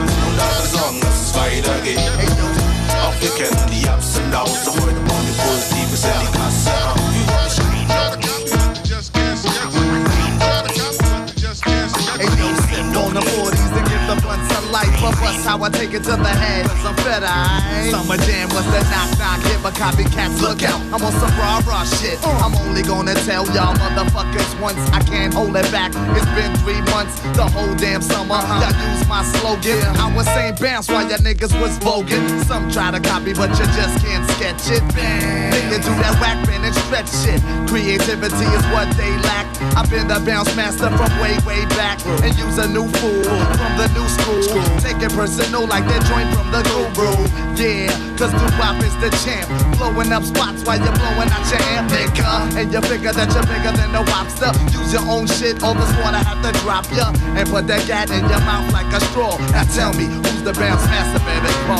how 15.49 15.63
I 15.65 15.71
take 15.71 15.95
it 15.95 16.05
to 16.05 16.13
the 16.13 16.29
head. 16.29 16.69
Cause 16.69 16.85
I'm 16.85 16.97
fed, 17.01 17.25
I 17.25 17.89
Summer 17.89 18.21
jam 18.29 18.53
was 18.53 18.69
the 18.69 18.85
knock 18.93 19.09
knock 19.17 19.41
hit, 19.49 19.57
but 19.65 19.73
copycats 19.73 20.43
look 20.45 20.63
out. 20.63 20.77
I'm 20.93 21.01
on 21.01 21.13
some 21.17 21.33
rah 21.41 21.65
rah 21.65 21.89
shit. 21.89 22.21
I'm 22.45 22.55
only 22.69 22.83
gonna 22.83 23.15
tell 23.25 23.49
y'all 23.57 23.73
motherfuckers 23.81 24.53
once. 24.61 24.77
I 24.93 25.01
can't 25.01 25.33
hold 25.33 25.57
it 25.57 25.65
back. 25.73 25.97
It's 26.13 26.29
been 26.37 26.53
three 26.61 26.83
months, 26.93 27.17
the 27.33 27.49
whole 27.49 27.75
damn 27.81 28.03
summer. 28.03 28.37
Y'all 28.61 28.77
use 28.93 29.09
my 29.09 29.25
slogan. 29.41 29.81
I 29.97 30.13
was 30.15 30.27
saying 30.37 30.57
bounce 30.61 30.89
while 30.89 31.09
y'all 31.09 31.25
niggas 31.25 31.57
was 31.59 31.73
voguing. 31.81 32.45
Some 32.45 32.71
try 32.71 32.91
to 32.91 33.01
copy, 33.01 33.33
but 33.33 33.49
you 33.57 33.65
just 33.73 34.05
can't 34.05 34.29
sketch 34.37 34.69
it. 34.69 34.85
Then 34.93 35.73
you 35.73 35.79
do 35.81 35.93
that 36.05 36.13
whack 36.21 36.45
band 36.45 36.69
and 36.69 36.77
stretch 36.85 37.09
shit. 37.25 37.41
Creativity 37.65 38.49
is 38.53 38.65
what 38.69 38.85
they 39.01 39.17
lack. 39.25 39.49
I've 39.73 39.89
been 39.89 40.09
the 40.09 40.21
bounce 40.21 40.55
master 40.55 40.93
from 40.93 41.09
way, 41.25 41.41
way 41.49 41.65
back. 41.81 42.05
And 42.21 42.37
use 42.37 42.59
a 42.59 42.69
new 42.69 42.85
fool 43.01 43.25
from 43.25 43.73
the 43.81 43.89
new 43.97 44.09
school. 44.13 44.45
Take 44.85 45.01
it 45.01 45.13
personal 45.17 45.38
like 45.47 45.87
that 45.87 46.03
joint 46.11 46.27
from 46.35 46.51
the 46.51 46.63
guru. 46.67 47.15
Yeah, 47.55 47.91
cause 48.19 48.35
Doo-Wop 48.35 48.83
is 48.83 48.95
the 48.99 49.11
champ. 49.23 49.47
Blowing 49.79 50.11
up 50.13 50.25
spots 50.25 50.65
while 50.67 50.79
you're 50.79 50.95
blowing 50.99 51.31
out 51.31 51.47
your 51.47 51.63
amp, 51.79 51.91
nigga. 51.91 52.59
And 52.59 52.73
you 52.73 52.81
figure 52.83 53.13
that 53.13 53.31
you're 53.31 53.47
bigger 53.47 53.71
than 53.71 53.93
the 53.95 54.03
Wopster. 54.11 54.51
Use 54.75 54.93
your 54.93 55.07
own 55.07 55.27
shit, 55.27 55.63
all 55.63 55.75
this 55.75 55.91
water 56.03 56.19
have 56.19 56.43
to 56.43 56.51
drop 56.61 56.91
ya. 56.91 57.15
And 57.39 57.49
put 57.49 57.67
that 57.69 57.87
gat 57.87 58.11
in 58.11 58.27
your 58.27 58.43
mouth 58.43 58.73
like 58.73 58.91
a 58.91 59.01
straw. 59.11 59.39
Now 59.55 59.63
tell 59.75 59.95
me, 59.95 60.07
who's 60.11 60.43
the 60.43 60.55
bounce 60.59 60.83
master, 60.91 61.23
baby? 61.23 61.51
Ball. 61.71 61.79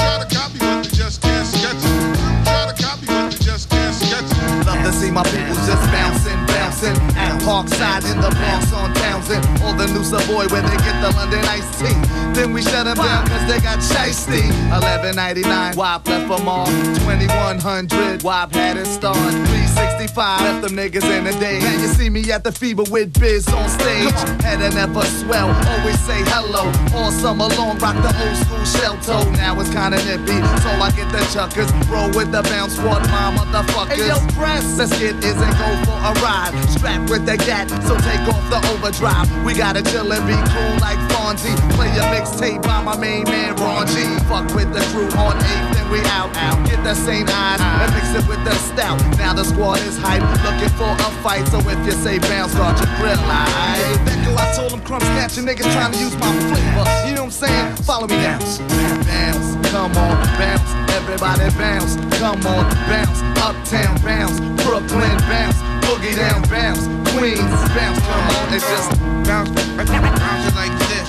Try 0.00 0.16
to 0.24 0.28
copy 0.32 0.58
what 0.64 0.84
you 0.84 0.92
just 0.96 1.20
can't 1.20 1.46
sketch 1.46 1.76
it. 1.76 2.00
Try 2.48 2.72
to 2.72 2.76
copy 2.80 3.06
what 3.12 3.32
you 3.32 3.40
just 3.44 3.68
can't 3.68 3.92
sketch 3.92 4.24
it. 4.24 4.64
Love 4.64 4.80
to 4.84 4.92
see 4.92 5.10
my 5.12 5.24
people 5.28 5.56
just 5.68 5.84
bouncing, 5.92 6.40
bouncing 6.56 6.96
at 7.16 7.36
Parkside 7.44 8.08
in 8.10 8.16
the 8.20 8.32
Bronx 8.32 8.72
on 8.72 8.92
Townsend. 8.94 9.44
Or 9.60 9.76
the 9.76 9.86
new 9.92 10.02
Savoy 10.02 10.48
where 10.48 10.62
they 10.62 10.76
get 10.80 10.96
the 11.04 11.12
London 11.16 11.44
iced 11.44 11.78
tea. 11.78 11.96
Then 12.32 12.52
we 12.52 12.62
shut 12.62 12.84
them 12.88 12.96
down 12.96 13.26
cause 13.28 13.44
they 13.46 13.60
got 13.60 13.78
shiesty. 13.78 14.48
1199, 14.72 15.76
WAP 15.76 16.08
left 16.08 16.28
them 16.28 16.48
off. 16.48 16.72
2100, 17.04 18.22
WAP 18.22 18.52
had 18.52 18.76
it 18.76 18.86
start. 18.86 19.16
365, 19.16 20.40
left 20.40 20.62
them 20.64 20.74
niggas 20.76 21.04
in 21.04 21.24
the 21.24 21.32
day. 21.38 21.58
Now 21.60 21.76
you 21.82 21.88
see 21.88 22.08
me 22.08 22.22
at 22.32 22.42
the 22.44 22.52
fever 22.52 22.84
with 22.90 23.12
Biz 23.20 23.48
on 23.48 23.68
stage. 23.68 24.12
Head 24.40 24.60
and 24.62 24.74
never 24.74 25.04
swell, 25.20 25.48
always 25.48 26.00
say 26.00 26.20
hello. 26.32 26.64
All 26.96 27.12
summer 27.12 27.48
long, 27.58 27.78
rock 27.78 27.96
the 28.00 28.12
old 28.24 28.36
school 28.40 28.64
shell 28.64 28.96
toe. 29.04 29.28
Now 29.32 29.60
it's 29.60 29.70
kinda 29.70 29.98
nippy, 30.08 30.38
so 30.64 30.70
I 30.80 30.90
get 30.96 31.08
the 31.12 31.20
chuckers. 31.32 31.70
Roll 31.92 32.10
with 32.16 32.32
the 32.32 32.42
bounce 32.42 32.76
squad, 32.76 33.02
my 33.12 33.36
motherfuckers. 33.36 33.96
Hey 33.96 34.08
yo, 34.08 34.18
press, 34.38 34.78
let's 34.78 34.92
get 34.98 35.16
is 35.24 35.36
and 35.36 35.54
go 35.60 35.68
for 35.84 35.98
a 36.08 36.12
ride. 36.24 36.45
Strapped 36.70 37.10
with 37.10 37.26
the 37.26 37.36
gat, 37.36 37.68
so 37.86 37.96
take 37.98 38.22
off 38.28 38.44
the 38.50 38.60
overdrive. 38.70 39.26
We 39.44 39.54
gotta 39.54 39.82
chill 39.82 40.12
and 40.12 40.26
be 40.26 40.34
cool 40.52 40.74
like 40.78 40.98
Fonzie. 41.10 41.56
Play 41.74 41.90
a 41.98 42.04
mixtape 42.14 42.62
by 42.62 42.82
my 42.82 42.96
main 42.96 43.24
man 43.24 43.56
Ron 43.56 43.86
G. 43.88 44.04
Fuck 44.30 44.54
with 44.54 44.72
the 44.72 44.80
crew 44.92 45.10
on 45.18 45.34
8th, 45.36 45.74
then 45.74 45.90
we 45.90 46.00
out, 46.14 46.30
out. 46.36 46.58
Get 46.66 46.82
the 46.84 46.94
same 46.94 47.26
eyes 47.28 47.60
and 47.60 47.94
mix 47.94 48.14
it 48.14 48.28
with 48.28 48.42
the 48.44 48.54
stout. 48.70 48.98
Now 49.18 49.32
the 49.34 49.44
squad 49.44 49.78
is 49.80 49.98
hype, 49.98 50.22
looking 50.44 50.72
for 50.76 50.90
a 50.90 51.10
fight. 51.22 51.46
So 51.48 51.58
if 51.58 51.78
you 51.86 51.92
say 51.92 52.18
bounce, 52.18 52.52
start 52.52 52.78
your 52.78 52.90
grill. 52.96 53.16
That 53.16 54.16
I 54.38 54.52
told 54.54 54.72
him 54.72 54.80
crumb 54.82 55.00
snatching 55.00 55.44
niggas 55.44 55.72
trying 55.72 55.92
to 55.92 55.98
use 55.98 56.14
my 56.16 56.30
flavor. 56.46 56.86
You 57.08 57.14
know 57.14 57.24
what 57.24 57.42
I'm 57.42 57.42
saying? 57.42 57.76
Follow 57.82 58.06
me 58.06 58.16
now. 58.16 58.38
Bounce, 58.38 59.56
come 59.70 59.92
on, 59.96 60.16
bounce. 60.38 60.70
Everybody 60.94 61.50
bounce, 61.56 61.96
come 62.18 62.40
on, 62.46 62.64
bounce. 62.86 63.22
Uptown 63.40 63.96
bounce, 64.02 64.38
Brooklyn 64.64 65.16
bounce, 65.30 65.58
boogie 65.86 66.16
down 66.16 66.42
bounce, 66.50 66.82
Queens 67.14 67.38
bounce. 67.74 68.00
Come 68.02 68.26
on, 68.34 68.54
it's 68.54 68.66
just 68.66 68.90
bounce, 69.24 69.50
bounce 69.78 70.46
it 70.48 70.54
like 70.54 70.74
this. 70.90 71.06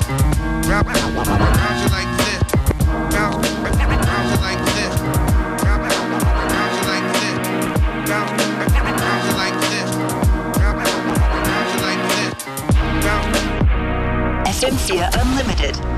Bounce, 0.69 0.85
bounce 1.57 1.81
it 1.85 1.91
like 1.97 2.11
this. 2.21 2.41
Bounce, 3.13 3.49
bounce 3.65 4.31
it 4.33 4.41
like 4.47 4.61
this. 4.77 4.93
Bounce, 5.65 5.89
bounce 6.53 6.77
it 6.77 6.87
like 6.93 7.07
this. 7.17 7.35
Bounce, 8.09 8.43
bounce 9.01 9.27
it 9.31 9.37
like 9.41 9.57
this. 9.71 9.89
Bounce, 10.59 10.91
bounce 11.49 11.73
it 11.75 11.83
like 11.89 12.01
this. 12.13 12.29
Bounce. 13.03 13.37
FM4 14.61 15.09
Unlimited. 15.21 15.96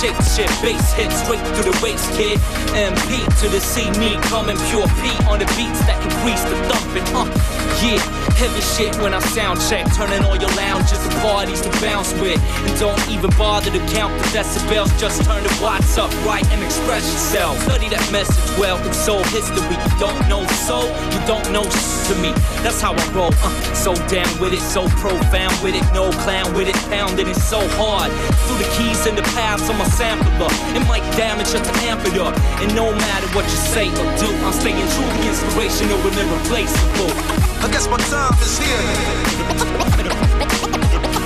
Shake 0.00 0.14
shit, 0.22 0.48
bass 0.62 0.92
hit 0.92 1.10
straight 1.10 1.40
through 1.56 1.72
the 1.72 1.80
waist, 1.82 2.08
kid. 2.12 2.38
MP 2.70 3.26
to 3.40 3.48
the 3.48 3.58
C, 3.58 3.90
me 3.98 4.14
coming 4.30 4.56
pure 4.70 4.86
P 5.02 5.10
on 5.26 5.40
the 5.40 5.46
beats 5.58 5.80
that 5.90 5.98
increase 6.06 6.44
the 6.44 6.54
thumping. 6.70 7.02
Uh, 7.16 7.57
yeah, 7.82 7.98
heavy 8.34 8.60
shit 8.60 8.96
when 9.02 9.14
I 9.14 9.20
sound 9.20 9.60
check. 9.68 9.86
Turning 9.94 10.24
all 10.24 10.36
your 10.36 10.50
lounges 10.56 10.98
and 11.04 11.14
parties 11.20 11.60
to 11.62 11.70
bounce 11.80 12.12
with. 12.14 12.40
And 12.66 12.78
don't 12.78 12.98
even 13.08 13.30
bother 13.36 13.70
to 13.70 13.78
count 13.92 14.16
the 14.18 14.24
decibels. 14.34 14.90
Just 14.98 15.24
turn 15.24 15.42
the 15.42 15.58
watts 15.62 15.98
up 15.98 16.10
right 16.24 16.46
and 16.50 16.62
express 16.62 17.04
yourself. 17.06 17.58
Study 17.62 17.88
that 17.90 18.02
message 18.10 18.38
well, 18.58 18.78
it's 18.86 18.98
soul 18.98 19.22
history. 19.30 19.62
You 19.62 19.92
don't 19.98 20.18
know 20.28 20.46
soul, 20.66 20.88
you 21.14 21.20
don't 21.26 21.46
know 21.52 21.62
to 21.62 22.14
me. 22.18 22.32
That's 22.62 22.80
how 22.80 22.94
I 22.94 23.04
roll. 23.12 23.32
Uh, 23.42 23.52
so 23.74 23.94
down 24.08 24.30
with 24.40 24.52
it, 24.52 24.60
so 24.60 24.88
profound 24.98 25.54
with 25.62 25.74
it. 25.74 25.84
No 25.94 26.10
clown 26.24 26.52
with 26.54 26.68
it, 26.68 26.76
pounding 26.90 27.28
it 27.28 27.36
so 27.36 27.60
hard. 27.78 28.10
Through 28.46 28.58
the 28.58 28.70
keys 28.74 29.06
and 29.06 29.16
the 29.16 29.22
paths 29.34 29.68
on 29.70 29.78
my 29.78 29.88
sampler. 29.88 30.50
It 30.74 30.86
might 30.88 31.06
damage 31.16 31.54
or 31.54 31.62
to 31.62 31.74
amp 31.86 32.04
it 32.06 32.18
up. 32.18 32.34
And 32.60 32.74
no 32.74 32.90
matter 32.92 33.26
what 33.36 33.44
you 33.44 33.58
say 33.70 33.88
or 33.88 34.08
do, 34.18 34.28
I'm 34.44 34.52
staying 34.52 34.88
true. 34.94 35.06
The 35.06 35.28
inspirational 35.28 35.98
and 36.06 36.18
irreplaceable. 36.18 37.47
I 37.60 37.68
guess 37.70 37.88
my 37.88 37.98
time 37.98 38.34
is 38.40 38.58
here. 38.58 38.78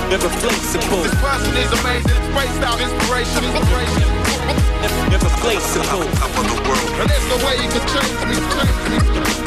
Irreplaceable. 0.09 1.03
This 1.03 1.15
person 1.21 1.53
is 1.57 1.71
amazing. 1.79 2.17
It's 2.17 2.27
spaced 2.33 2.63
out 2.63 2.81
inspiration. 2.81 3.43
Inspiration. 3.43 4.07
Irreplaceable. 5.13 6.03
And 6.99 7.09
there's 7.09 7.27
no 7.29 7.37
way 7.45 7.55
you 7.61 7.69
can 7.69 7.85
change 7.87 8.19
me. 8.25 8.35
Change 8.49 9.37
me. 9.37 9.42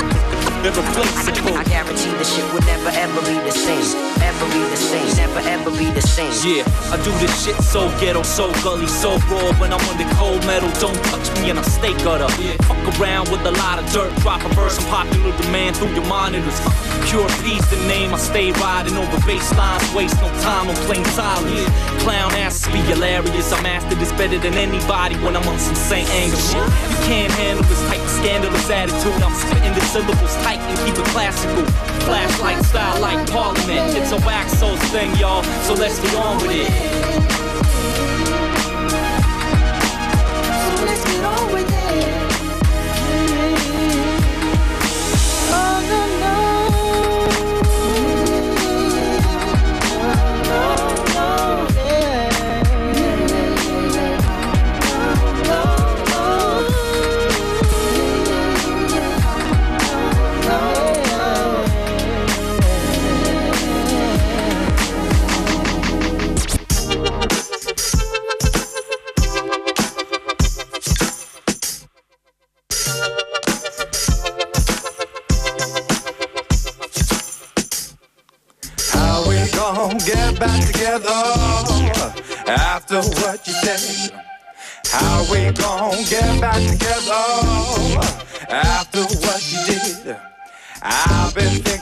Irreplaceable. 0.66 1.54
I 1.54 1.62
guarantee 1.62 2.10
the 2.18 2.24
shit 2.24 2.42
will 2.52 2.66
never 2.66 2.90
ever 2.90 3.20
be 3.22 3.38
the 3.46 3.54
same. 3.54 3.86
Ever 4.18 4.46
be 4.50 4.58
the 4.66 4.74
same. 4.76 5.06
Never 5.14 5.38
ever 5.46 5.70
be 5.70 5.94
the 5.94 6.02
same. 6.02 6.34
Yeah, 6.42 6.66
I 6.90 6.98
do 7.06 7.12
this 7.22 7.30
shit 7.44 7.54
so 7.62 7.86
ghetto, 8.00 8.24
so 8.24 8.50
gully, 8.66 8.88
so 8.88 9.14
raw. 9.30 9.54
When 9.62 9.72
I'm 9.72 9.78
on 9.86 9.96
the 9.96 10.08
cold 10.18 10.44
metal, 10.44 10.68
don't 10.82 10.98
touch 11.06 11.30
me 11.38 11.50
and 11.50 11.60
I 11.60 11.62
stay 11.62 11.94
gutter. 12.02 12.26
Fuck 12.66 12.82
around 12.98 13.30
with 13.30 13.46
a 13.46 13.52
lot 13.62 13.78
of 13.78 13.86
dirt, 13.92 14.10
drop 14.26 14.42
a 14.42 14.48
verse, 14.58 14.76
I'm 14.82 15.06
popular 15.06 15.30
demand 15.38 15.76
through 15.76 15.94
your 15.94 16.06
monitors. 16.06 16.58
Pure 17.06 17.30
peace, 17.46 17.62
the 17.70 17.78
name, 17.86 18.12
I 18.12 18.18
stay 18.18 18.50
riding 18.58 18.96
over 18.96 19.18
bass 19.22 19.46
lines, 19.54 19.86
waste 19.94 20.18
no 20.20 20.26
time 20.42 20.66
on 20.66 20.74
plain 20.90 21.04
silence. 21.14 21.70
Clown 22.02 22.34
asses 22.42 22.66
be 22.74 22.82
hilarious, 22.90 23.52
I 23.52 23.62
mastered 23.62 24.00
this 24.00 24.10
better 24.18 24.38
than 24.38 24.54
anybody 24.54 25.14
when 25.22 25.36
I'm 25.36 25.46
on 25.46 25.60
some 25.60 25.76
St. 25.76 26.08
Anger 26.10 26.36
shit. 26.36 26.66
You 26.90 26.98
can't 27.06 27.32
handle 27.38 27.64
this 27.70 27.78
type 27.86 28.02
of 28.02 28.10
scandalous 28.10 28.68
attitude, 28.68 29.22
I'm 29.22 29.34
spitting 29.34 29.74
the 29.74 29.84
syllables 29.94 30.34
tight 30.42 30.55
and 30.58 30.78
keep 30.84 30.98
it 30.98 31.06
classical. 31.10 31.64
Flashlight 32.06 32.64
style 32.64 33.00
like 33.00 33.28
Parliament, 33.30 33.96
it's 33.96 34.12
a 34.12 34.18
wax 34.26 34.54
thing, 34.90 35.14
y'all, 35.16 35.42
so 35.62 35.74
let's 35.74 36.00
get 36.00 36.14
on 36.14 36.36
with 36.38 36.50
it. 36.52 37.55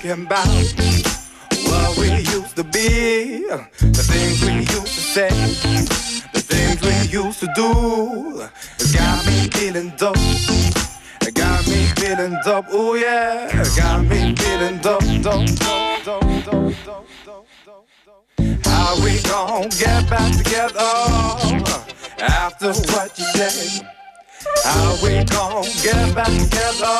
Thinking 0.04 0.26
about 0.26 0.46
what 1.70 1.96
we 1.98 2.10
used 2.16 2.56
to 2.56 2.64
be, 2.64 3.46
the 3.48 4.04
things 4.04 4.44
we 4.44 4.58
used 4.58 4.70
to 4.70 4.86
say, 4.86 5.28
the 6.32 6.40
things 6.40 6.80
we 6.82 7.18
used 7.18 7.40
to 7.40 7.48
do. 7.54 8.42
It's 8.78 8.92
got 8.92 9.24
me 9.26 9.48
feeling 9.50 9.92
dope. 9.96 10.16
It 11.22 11.34
got 11.34 11.66
me 11.66 11.86
feeling 11.96 12.36
dope. 12.44 12.66
Oh 12.70 12.94
yeah, 12.94 13.48
it 13.48 13.76
got 13.76 14.04
me 14.04 14.34
feeling 14.36 14.78
dope, 14.78 15.00
dope, 15.22 15.46
dope, 15.58 16.04
dope, 16.04 16.74
dope, 16.84 17.06
dope. 17.24 18.66
How 18.66 18.96
we 19.02 19.22
gon' 19.22 19.68
get 19.70 20.10
back 20.10 20.36
together 20.36 20.80
after 22.20 22.72
what 22.92 23.18
you 23.18 23.26
did? 23.32 24.03
How 24.64 24.96
we 25.02 25.24
gon' 25.24 25.64
get 25.82 26.14
back 26.14 26.26
together 26.26 26.96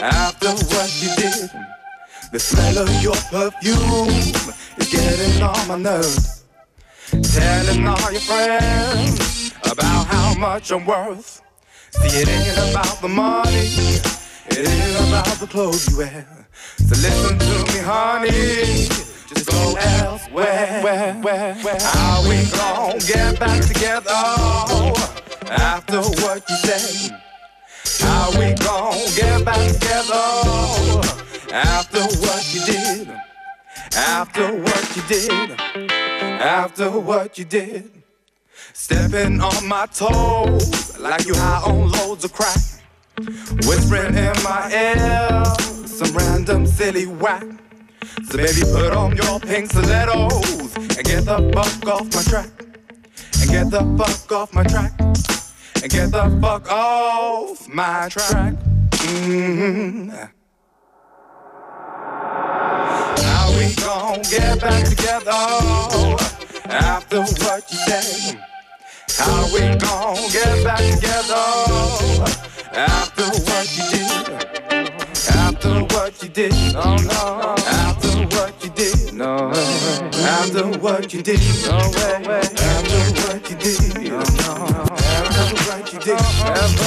after 0.00 0.48
what 0.48 1.02
you 1.02 1.14
did? 1.16 1.50
The 2.32 2.38
smell 2.38 2.78
of 2.78 3.02
your 3.02 3.16
perfume 3.30 4.08
is 4.78 4.88
getting 4.90 5.42
on 5.42 5.68
my 5.68 5.76
nerves. 5.76 6.44
Telling 7.10 7.86
all 7.86 8.12
your 8.12 8.20
friends 8.20 9.52
about 9.70 10.06
how 10.06 10.34
much 10.38 10.70
I'm 10.70 10.86
worth. 10.86 11.42
See, 11.90 12.20
it 12.20 12.28
ain't 12.28 12.70
about 12.70 13.00
the 13.00 13.08
money, 13.08 13.98
it 14.46 14.68
ain't 14.68 15.08
about 15.08 15.38
the 15.40 15.46
clothes 15.46 15.90
you 15.90 15.98
wear. 15.98 16.46
So 16.78 16.94
listen 16.96 17.38
to 17.38 17.72
me, 17.72 17.80
honey. 17.80 18.88
Just 19.26 19.50
go 19.50 19.74
elsewhere. 19.78 20.80
Where, 20.82 21.14
where, 21.14 21.54
where? 21.54 21.78
How 21.80 22.22
we 22.28 22.44
gon' 22.50 22.98
get 22.98 23.38
back 23.40 23.64
together 23.64 25.29
after 25.50 26.00
what 26.00 26.48
you 26.48 26.56
said? 26.56 27.20
How 28.00 28.30
we 28.38 28.54
gon' 28.54 28.94
get 29.16 29.44
back 29.44 29.72
together 29.72 31.00
after 31.52 32.02
what 32.20 32.54
you 32.54 32.60
did? 32.64 33.08
After 33.96 34.52
what 34.62 34.96
you 34.96 35.02
did? 35.08 35.60
After 36.40 36.90
what 36.90 37.38
you 37.38 37.44
did? 37.44 37.90
Stepping 38.72 39.40
on 39.40 39.66
my 39.66 39.86
toes 39.86 40.98
like 40.98 41.26
you 41.26 41.34
high 41.34 41.62
on 41.64 41.90
loads 41.90 42.24
of 42.24 42.32
crack. 42.32 42.58
Whispering 43.66 44.14
in 44.14 44.32
my 44.42 44.70
ear 44.72 45.44
some 45.86 46.16
random 46.16 46.66
silly 46.66 47.06
whack. 47.06 47.44
So 48.28 48.36
baby, 48.36 48.62
put 48.72 48.92
on 48.92 49.16
your 49.16 49.40
pink 49.40 49.70
stilettos 49.70 50.76
and 50.76 51.04
get 51.04 51.24
the 51.24 51.50
fuck 51.52 51.86
off 51.88 52.14
my 52.14 52.22
track. 52.22 52.50
And 53.40 53.50
get 53.50 53.70
the 53.70 53.82
fuck 53.98 54.32
off 54.32 54.54
my 54.54 54.62
track. 54.62 55.09
And 55.82 55.90
get 55.90 56.10
the 56.10 56.38
fuck 56.42 56.70
off 56.70 57.66
my 57.68 58.08
track. 58.10 58.52
Mm-hmm. 58.90 60.10
How 63.24 63.50
we 63.56 63.74
gon' 63.76 64.20
get 64.28 64.60
back 64.60 64.84
together 64.84 65.30
after 66.68 67.20
what 67.20 67.64
you 67.72 67.78
said? 67.78 68.38
How 69.16 69.46
we 69.54 69.60
gon' 69.78 70.28
get 70.30 70.64
back 70.64 70.84
together 70.94 71.46
after 72.76 73.24
what 73.24 73.66
you 73.74 73.84
did? 73.90 74.10
After 75.30 75.80
what 75.94 76.22
you 76.22 76.28
did? 76.28 76.52
No, 76.74 76.96
no. 76.96 77.54
After 77.56 78.26
what 78.36 78.62
you 78.62 78.70
did? 78.70 79.14
No. 79.14 79.50
After 79.50 80.66
what 80.78 81.14
you 81.14 81.22
did? 81.22 81.40
No 81.64 81.78
way. 81.96 82.42
After 82.42 83.00
what 83.22 83.50
you 83.50 83.56
did? 83.56 84.12
No, 84.12 84.89
what 85.66 85.92
you 85.92 85.98
did? 86.00 86.16
After, 86.16 86.84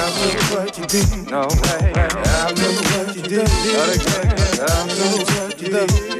after 0.00 0.54
what 0.54 0.78
you 0.78 0.86
did? 0.86 1.30
No 1.30 1.42
way. 1.42 1.92
After 1.94 2.70
what 2.90 3.16
you 3.16 3.22
did? 3.22 3.48
After 4.60 5.06
what 5.34 5.60
you 5.60 5.68
did? 5.68 6.19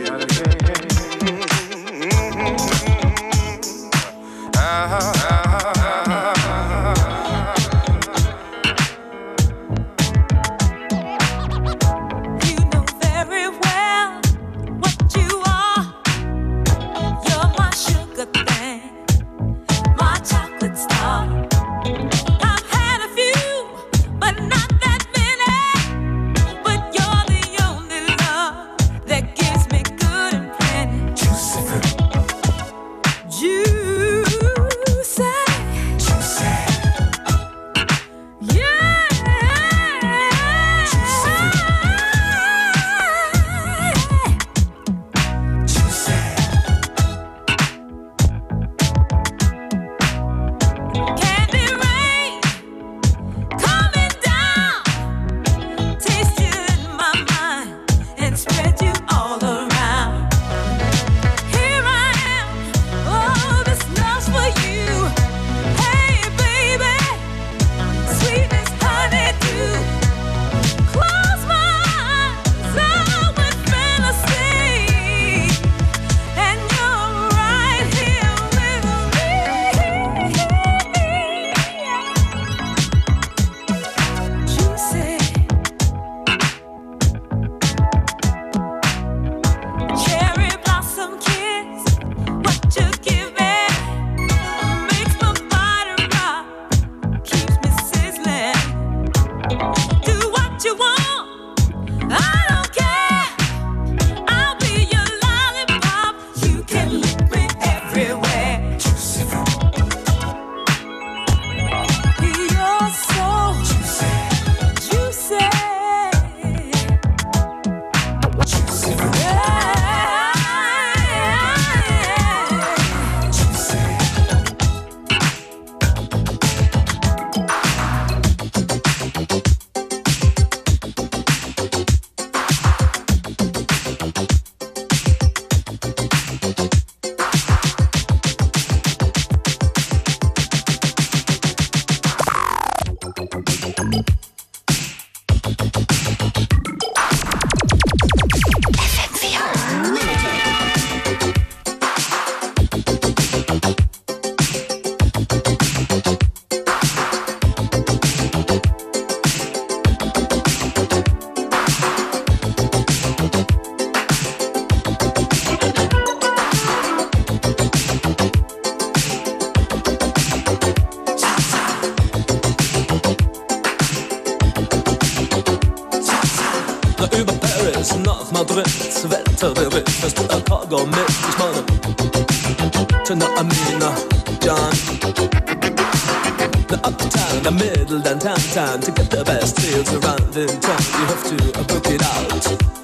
Downtown 188.55 188.81
To 188.81 188.91
get 188.93 189.11
the 189.11 189.25
best 189.25 189.57
deals 189.57 189.93
around 189.95 190.37
in 190.37 190.49
town 190.61 190.83
You 190.99 191.07
have 191.07 191.25
to 191.31 191.37
uh, 191.59 191.65
book 191.65 191.87
it 191.87 192.03
out. 192.03 192.81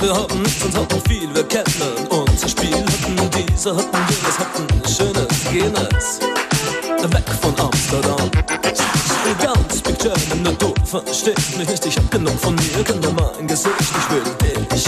Wir 0.00 0.14
hatten 0.14 0.42
nichts 0.42 0.64
und 0.64 0.74
hatten 0.74 1.00
viel, 1.08 1.34
wir 1.34 1.44
kennen 1.44 2.08
unser 2.08 2.48
Spiel. 2.48 2.72
Hatten 2.72 3.30
diese, 3.36 3.76
hatten 3.76 3.98
jenes, 4.08 4.38
hatten 4.38 4.66
schönes, 4.88 5.52
jenes. 5.52 6.20
Weg 7.12 7.28
von 7.42 7.54
Amsterdam. 7.60 8.30
Ganz 9.42 9.82
Big 9.82 9.98
German, 9.98 10.42
nur 10.42 10.54
du 10.54 10.74
verstehst 10.86 11.58
mich 11.58 11.68
nicht. 11.68 11.84
Ich 11.84 11.96
hab 11.98 12.10
genug 12.10 12.38
von 12.40 12.54
mir, 12.54 12.82
kenn 12.82 13.00
dir 13.00 13.12
mein 13.12 13.46
Gesicht. 13.46 13.74
Ich 13.78 14.10
will 14.10 14.22
dich. 14.72 14.84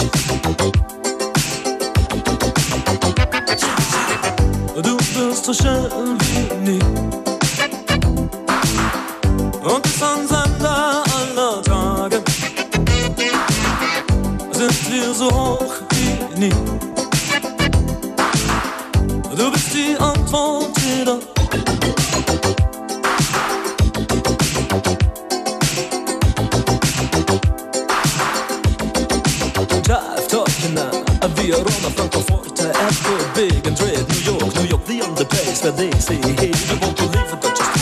Du 4.81 4.97
bist 4.97 5.45
so 5.45 5.53
schön 5.53 6.12
the 34.97 35.05
only 35.05 35.25
place 35.25 35.63
where 35.63 35.71
they 35.71 35.91
say 35.91 36.17
Hey, 36.37 36.53
you 36.53 36.75
want 36.81 36.97
to 36.97 37.05
live, 37.05 37.31
but 37.41 37.55
just 37.57 37.73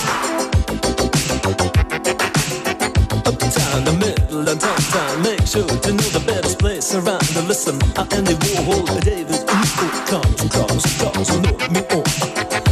Uptown, 3.28 3.84
the 3.86 3.93
middle 3.99 4.47
and 4.47 4.59
downtown 4.59 5.22
Make 5.24 5.45
sure 5.45 5.68
to 5.68 5.91
know 5.91 6.09
the 6.16 6.24
best 6.26 6.59
place 6.59 6.93
around. 6.95 7.28
And 7.36 7.47
listen, 7.47 7.76
I 7.97 8.03
Andy 8.16 8.36
Warhol, 8.43 8.86
David 9.01 9.41
Info 9.43 9.88
Comes, 10.12 10.41
comes, 10.95 11.30
und 11.30 11.43
know 11.43 11.57
me 11.70 11.82
all. 11.91 12.03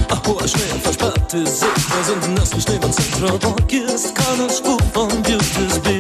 Ach, 0.10 0.22
hoher 0.26 0.48
Schnee, 0.48 0.80
versperrte 0.84 1.46
Sicht 1.46 1.86
Wir 1.92 2.04
sind 2.04 2.36
nassen 2.36 2.62
Schneemann 2.62 2.94
Central 2.94 3.40
Park 3.40 3.72
Ist 3.74 4.16
keine 4.16 4.50
Spur 4.50 4.80
von 4.94 5.10
Beauty's 5.24 5.80
Beast 5.80 5.99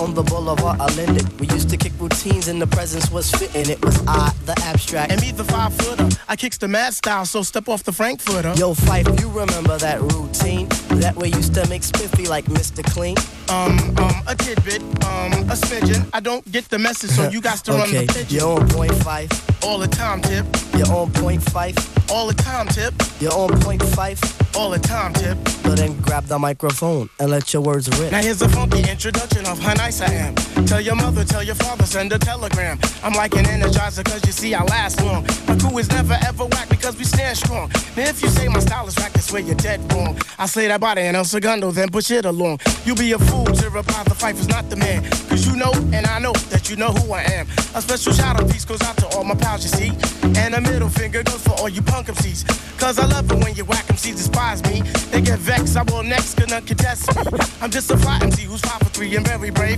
on 0.00 0.14
the 0.14 0.22
boulevard 0.22 0.80
of 0.80 0.96
Linden. 0.96 1.26
We 1.38 1.48
used 1.48 1.70
to 1.70 1.76
kick 1.76 1.92
routines 1.98 2.48
and 2.48 2.60
the 2.60 2.66
presence 2.66 3.10
was 3.10 3.30
fitting. 3.30 3.68
It 3.70 3.84
was 3.84 4.00
I, 4.06 4.32
the 4.44 4.54
abstract. 4.64 5.12
And 5.12 5.20
me, 5.20 5.32
the 5.32 5.44
five 5.44 5.74
footer. 5.74 6.08
I 6.28 6.36
kicks 6.36 6.58
the 6.58 6.68
mad 6.68 6.94
style, 6.94 7.24
so 7.24 7.42
step 7.42 7.68
off 7.68 7.82
the 7.84 7.92
Frankfurter. 7.92 8.52
Yo, 8.56 8.74
Fife, 8.74 9.08
you 9.20 9.28
remember 9.28 9.78
that 9.78 10.00
routine? 10.00 10.68
That 11.00 11.16
way 11.16 11.28
used 11.28 11.54
to 11.54 11.66
make 11.68 11.82
spiffy 11.82 12.26
like 12.26 12.44
Mr. 12.46 12.84
Clean. 12.84 13.16
Um, 13.48 13.78
um, 13.98 14.22
a 14.26 14.34
tidbit, 14.34 14.82
um, 15.04 15.32
a 15.48 15.56
smidgen. 15.56 16.08
I 16.12 16.20
don't 16.20 16.44
get 16.52 16.68
the 16.68 16.78
message, 16.78 17.10
so 17.10 17.28
you 17.30 17.40
got 17.40 17.58
to 17.64 17.72
run 17.72 17.90
the 17.90 18.06
pigeon. 18.06 18.26
you're 18.28 18.60
on 18.60 18.68
point 18.68 18.94
five. 18.96 19.30
All 19.62 19.78
the 19.78 19.88
time, 19.88 20.20
tip. 20.20 20.46
You're 20.76 20.92
on 20.92 21.12
point 21.12 21.42
five. 21.42 21.74
All 22.10 22.26
the 22.26 22.34
time, 22.34 22.68
tip. 22.68 22.94
You're 23.20 23.32
on 23.32 23.58
point 23.60 23.82
five. 23.82 24.20
All 24.56 24.70
the 24.70 24.78
time, 24.78 25.12
tip. 25.12 25.36
So 25.68 25.74
then 25.74 25.98
grab 26.00 26.24
the 26.24 26.38
microphone 26.38 27.10
and 27.20 27.30
let 27.30 27.52
your 27.52 27.62
words 27.62 27.88
rip. 28.00 28.12
Now 28.12 28.22
here's 28.22 28.40
a 28.42 28.48
funky 28.48 28.88
introduction 28.90 29.46
of 29.46 29.58
how 29.58 29.74
nice 29.88 30.00
I 30.02 30.12
am. 30.12 30.34
Tell 30.66 30.80
your 30.80 30.96
mother, 30.96 31.24
tell 31.24 31.42
your 31.42 31.54
father, 31.54 31.86
send 31.86 32.12
a 32.12 32.18
telegram. 32.18 32.78
I'm 33.02 33.14
like 33.14 33.34
an 33.34 33.44
energizer 33.44 34.04
cause 34.04 34.24
you 34.26 34.32
see 34.32 34.54
I 34.54 34.62
last 34.64 35.02
long. 35.02 35.24
My 35.46 35.56
crew 35.56 35.78
is 35.78 35.88
never 35.88 36.18
ever 36.26 36.44
whack 36.44 36.68
because 36.68 36.98
we 36.98 37.04
stand 37.04 37.38
strong. 37.38 37.70
Now 37.96 38.08
if 38.12 38.20
you 38.22 38.28
say 38.28 38.48
my 38.48 38.60
style 38.60 38.86
is 38.86 38.96
whack, 38.96 39.12
that's 39.12 39.32
where 39.32 39.40
you're 39.40 39.54
dead 39.54 39.80
wrong. 39.92 40.18
I 40.38 40.46
say 40.46 40.68
that 40.68 40.80
body 40.80 41.02
and 41.02 41.16
El 41.16 41.24
Segundo, 41.24 41.70
then 41.70 41.88
push 41.88 42.10
it 42.10 42.26
along. 42.26 42.58
You 42.84 42.94
be 42.94 43.12
a 43.12 43.18
fool 43.18 43.46
to 43.46 43.70
reply 43.70 44.02
the 44.04 44.14
fight 44.14 44.34
is 44.34 44.48
not 44.48 44.68
the 44.68 44.76
man. 44.76 45.08
Cause 45.30 45.46
you 45.46 45.56
know 45.56 45.72
and 45.94 46.06
I 46.06 46.18
know 46.18 46.32
that 46.52 46.68
you 46.68 46.76
know 46.76 46.92
who 46.92 47.12
I 47.14 47.22
am. 47.22 47.46
A 47.74 47.80
special 47.80 48.12
shout 48.12 48.38
out 48.38 48.50
piece 48.50 48.66
goes 48.66 48.82
out 48.82 48.96
to 48.98 49.06
all 49.16 49.24
my 49.24 49.36
pals 49.36 49.62
you 49.64 49.70
see. 49.70 49.92
And 50.38 50.54
a 50.54 50.60
middle 50.60 50.90
finger 50.90 51.22
goes 51.22 51.42
for 51.42 51.52
all 51.52 51.68
you 51.68 51.80
punk 51.80 52.08
MCs. 52.08 52.44
Cause 52.78 52.98
I 52.98 53.06
love 53.06 53.30
it 53.32 53.42
when 53.42 53.54
you 53.54 53.64
whack 53.64 53.86
MCs 53.86 54.16
despise 54.16 54.62
me. 54.64 54.82
They 55.12 55.22
get 55.22 55.38
vexed, 55.38 55.76
I 55.76 55.82
will 55.84 56.02
next, 56.02 56.38
none 56.46 56.62
contest 56.62 57.08
me. 57.16 57.38
I'm 57.62 57.70
just 57.70 57.90
a 57.90 57.96
fly 57.96 58.18
MC 58.22 58.42
who's 58.42 58.60
five 58.60 58.78
for 58.80 58.90
three 58.90 59.16
and 59.16 59.26
very 59.26 59.50
brave. 59.50 59.77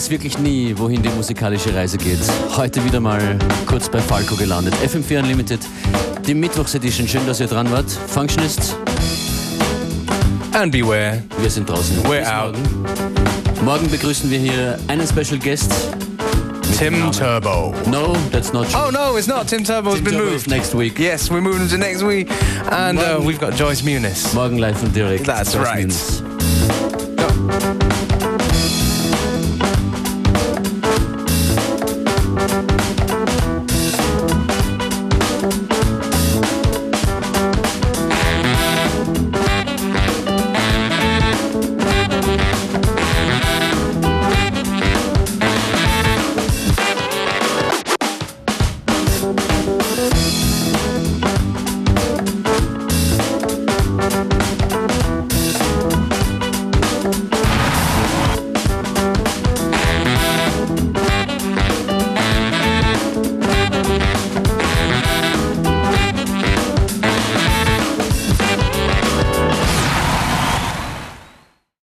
weiß 0.00 0.08
wirklich 0.08 0.38
nie, 0.38 0.72
wohin 0.78 1.02
die 1.02 1.10
musikalische 1.10 1.74
Reise 1.74 1.98
geht. 1.98 2.20
Heute 2.56 2.82
wieder 2.82 3.00
mal 3.00 3.38
kurz 3.66 3.86
bei 3.86 3.98
Falco 3.98 4.34
gelandet. 4.34 4.72
FM4 4.76 5.18
Unlimited, 5.18 5.60
die 6.26 6.32
Mittwochsedition. 6.32 7.06
Schön, 7.06 7.26
dass 7.26 7.38
ihr 7.38 7.48
dran 7.48 7.70
wart. 7.70 7.90
Functionists. 7.90 8.74
And 10.54 10.72
beware. 10.72 11.22
Wir 11.38 11.50
sind 11.50 11.68
draußen. 11.68 11.98
We're 12.04 12.22
out. 12.22 12.54
Morgen. 12.54 13.64
morgen 13.66 13.90
begrüßen 13.90 14.30
wir 14.30 14.38
hier 14.38 14.78
einen 14.88 15.06
Special 15.06 15.38
Guest. 15.38 15.70
Tim 16.78 17.12
Turbo. 17.12 17.74
No, 17.90 18.16
that's 18.32 18.54
not 18.54 18.70
true. 18.70 18.80
Oh 18.86 18.90
no, 18.90 19.18
it's 19.18 19.26
not. 19.26 19.48
Tim 19.48 19.64
Turbo's 19.64 19.96
Tim 19.96 20.04
been 20.04 20.14
Turbo 20.14 20.30
moved. 20.30 20.48
next 20.48 20.74
week. 20.74 20.98
Yes, 20.98 21.30
we're 21.30 21.42
moving 21.42 21.68
to 21.68 21.76
next 21.76 22.02
week. 22.02 22.30
And 22.72 22.98
uh, 22.98 23.20
we've 23.22 23.38
got 23.38 23.54
Joyce 23.54 23.82
Muniz. 23.82 24.32
Morgen 24.32 24.56
live 24.56 24.82
und 24.82 24.94
direkt. 24.96 25.26
That's 25.26 25.52
Joyce 25.52 25.66
right. 25.66 25.80
Muniz. 25.88 26.19